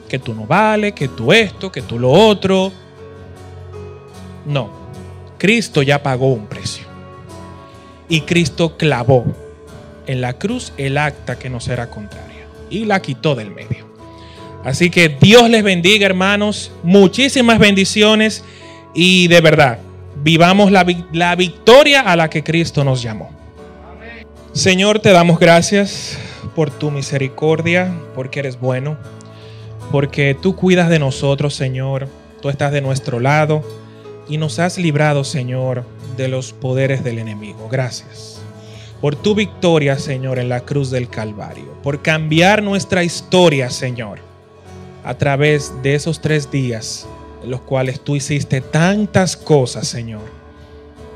Que 0.10 0.20
tú 0.20 0.34
no 0.34 0.46
vales, 0.46 0.94
que 0.94 1.08
tú 1.08 1.34
esto, 1.34 1.72
que 1.72 1.82
tú 1.82 2.00
lo 2.00 2.12
otro. 2.12 2.72
No, 4.46 4.70
Cristo 5.38 5.82
ya 5.82 6.02
pagó 6.02 6.28
un 6.28 6.48
precio. 6.48 6.86
Y 8.10 8.22
Cristo 8.22 8.78
clavó 8.78 9.26
en 10.06 10.22
la 10.22 10.34
cruz 10.34 10.72
el 10.78 10.98
acta 10.98 11.38
que 11.38 11.50
nos 11.50 11.68
era 11.68 11.90
contraria 11.90 12.48
y 12.70 12.86
la 12.86 13.02
quitó 13.02 13.36
del 13.36 13.52
medio. 13.52 13.88
Así 14.64 14.90
que 14.90 15.10
Dios 15.10 15.50
les 15.50 15.64
bendiga, 15.64 16.06
hermanos. 16.06 16.72
Muchísimas 16.84 17.60
bendiciones 17.60 18.44
y 18.94 19.28
de 19.28 19.42
verdad, 19.42 19.80
vivamos 20.24 20.72
la, 20.72 20.86
la 21.14 21.36
victoria 21.36 22.02
a 22.02 22.16
la 22.16 22.30
que 22.30 22.44
Cristo 22.44 22.84
nos 22.84 23.02
llamó. 23.02 23.37
Señor, 24.58 24.98
te 24.98 25.12
damos 25.12 25.38
gracias 25.38 26.18
por 26.56 26.72
tu 26.72 26.90
misericordia, 26.90 27.94
porque 28.16 28.40
eres 28.40 28.60
bueno, 28.60 28.98
porque 29.92 30.34
tú 30.34 30.56
cuidas 30.56 30.90
de 30.90 30.98
nosotros, 30.98 31.54
Señor. 31.54 32.08
Tú 32.42 32.50
estás 32.50 32.72
de 32.72 32.82
nuestro 32.82 33.20
lado 33.20 33.62
y 34.28 34.38
nos 34.38 34.58
has 34.58 34.80
librado, 34.80 35.24
Señor, 35.24 35.84
de 36.18 36.28
los 36.28 36.54
poderes 36.54 37.04
del 37.04 37.20
enemigo. 37.20 37.70
Gracias 37.70 38.42
por 39.00 39.16
tu 39.16 39.36
victoria, 39.36 40.00
Señor, 40.00 40.40
en 40.40 40.50
la 40.50 40.62
cruz 40.62 40.90
del 40.90 41.08
Calvario, 41.08 41.72
por 41.84 42.02
cambiar 42.02 42.64
nuestra 42.64 43.04
historia, 43.04 43.70
Señor, 43.70 44.18
a 45.04 45.14
través 45.14 45.72
de 45.84 45.94
esos 45.94 46.20
tres 46.20 46.50
días 46.50 47.08
en 47.44 47.52
los 47.52 47.62
cuales 47.62 48.00
tú 48.00 48.16
hiciste 48.16 48.62
tantas 48.62 49.38
cosas, 49.38 49.88
Señor, 49.88 50.24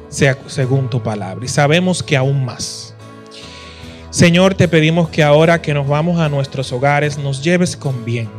según 0.10 0.92
tu 0.92 1.02
palabra. 1.02 1.44
Y 1.44 1.48
sabemos 1.48 2.04
que 2.04 2.16
aún 2.16 2.46
más. 2.46 2.91
Señor, 4.12 4.55
te 4.55 4.68
pedimos 4.68 5.07
que 5.07 5.24
ahora 5.24 5.62
que 5.62 5.74
nos 5.74 5.88
vamos 5.88 6.20
a 6.20 6.28
nuestros 6.28 6.74
hogares, 6.74 7.18
nos 7.18 7.41
lleves 7.41 7.78
con 7.78 8.03
bien. 8.03 8.30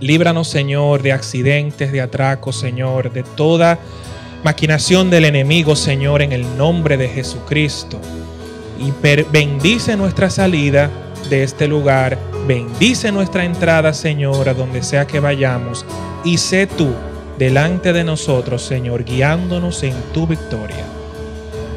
Líbranos, 0.00 0.48
Señor, 0.48 1.02
de 1.02 1.12
accidentes, 1.12 1.92
de 1.92 2.00
atracos, 2.00 2.58
Señor, 2.58 3.12
de 3.12 3.22
toda 3.22 3.78
maquinación 4.42 5.10
del 5.10 5.26
enemigo, 5.26 5.76
Señor, 5.76 6.22
en 6.22 6.32
el 6.32 6.56
nombre 6.56 6.96
de 6.96 7.08
Jesucristo 7.10 8.00
y 8.78 8.90
bendice 9.30 9.98
nuestra 9.98 10.30
salida 10.30 10.90
de 11.28 11.42
este 11.42 11.68
lugar, 11.68 12.18
bendice 12.48 13.12
nuestra 13.12 13.44
entrada, 13.44 13.92
Señor, 13.92 14.48
a 14.48 14.54
donde 14.54 14.82
sea 14.82 15.06
que 15.06 15.20
vayamos, 15.20 15.84
y 16.24 16.38
sé 16.38 16.66
tú 16.66 16.88
delante 17.38 17.92
de 17.92 18.02
nosotros, 18.02 18.62
Señor, 18.62 19.04
guiándonos 19.04 19.82
en 19.82 19.94
tu 20.14 20.26
victoria. 20.26 20.99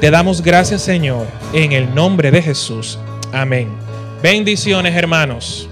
Te 0.04 0.12
damos 0.12 0.42
gracias, 0.42 0.82
Señor, 0.82 1.26
en 1.54 1.72
el 1.72 1.96
nombre 1.96 2.30
de 2.30 2.42
Jesús. 2.42 3.00
Amén. 3.32 3.70
Bendiciones, 4.22 4.94
hermanos. 4.94 5.70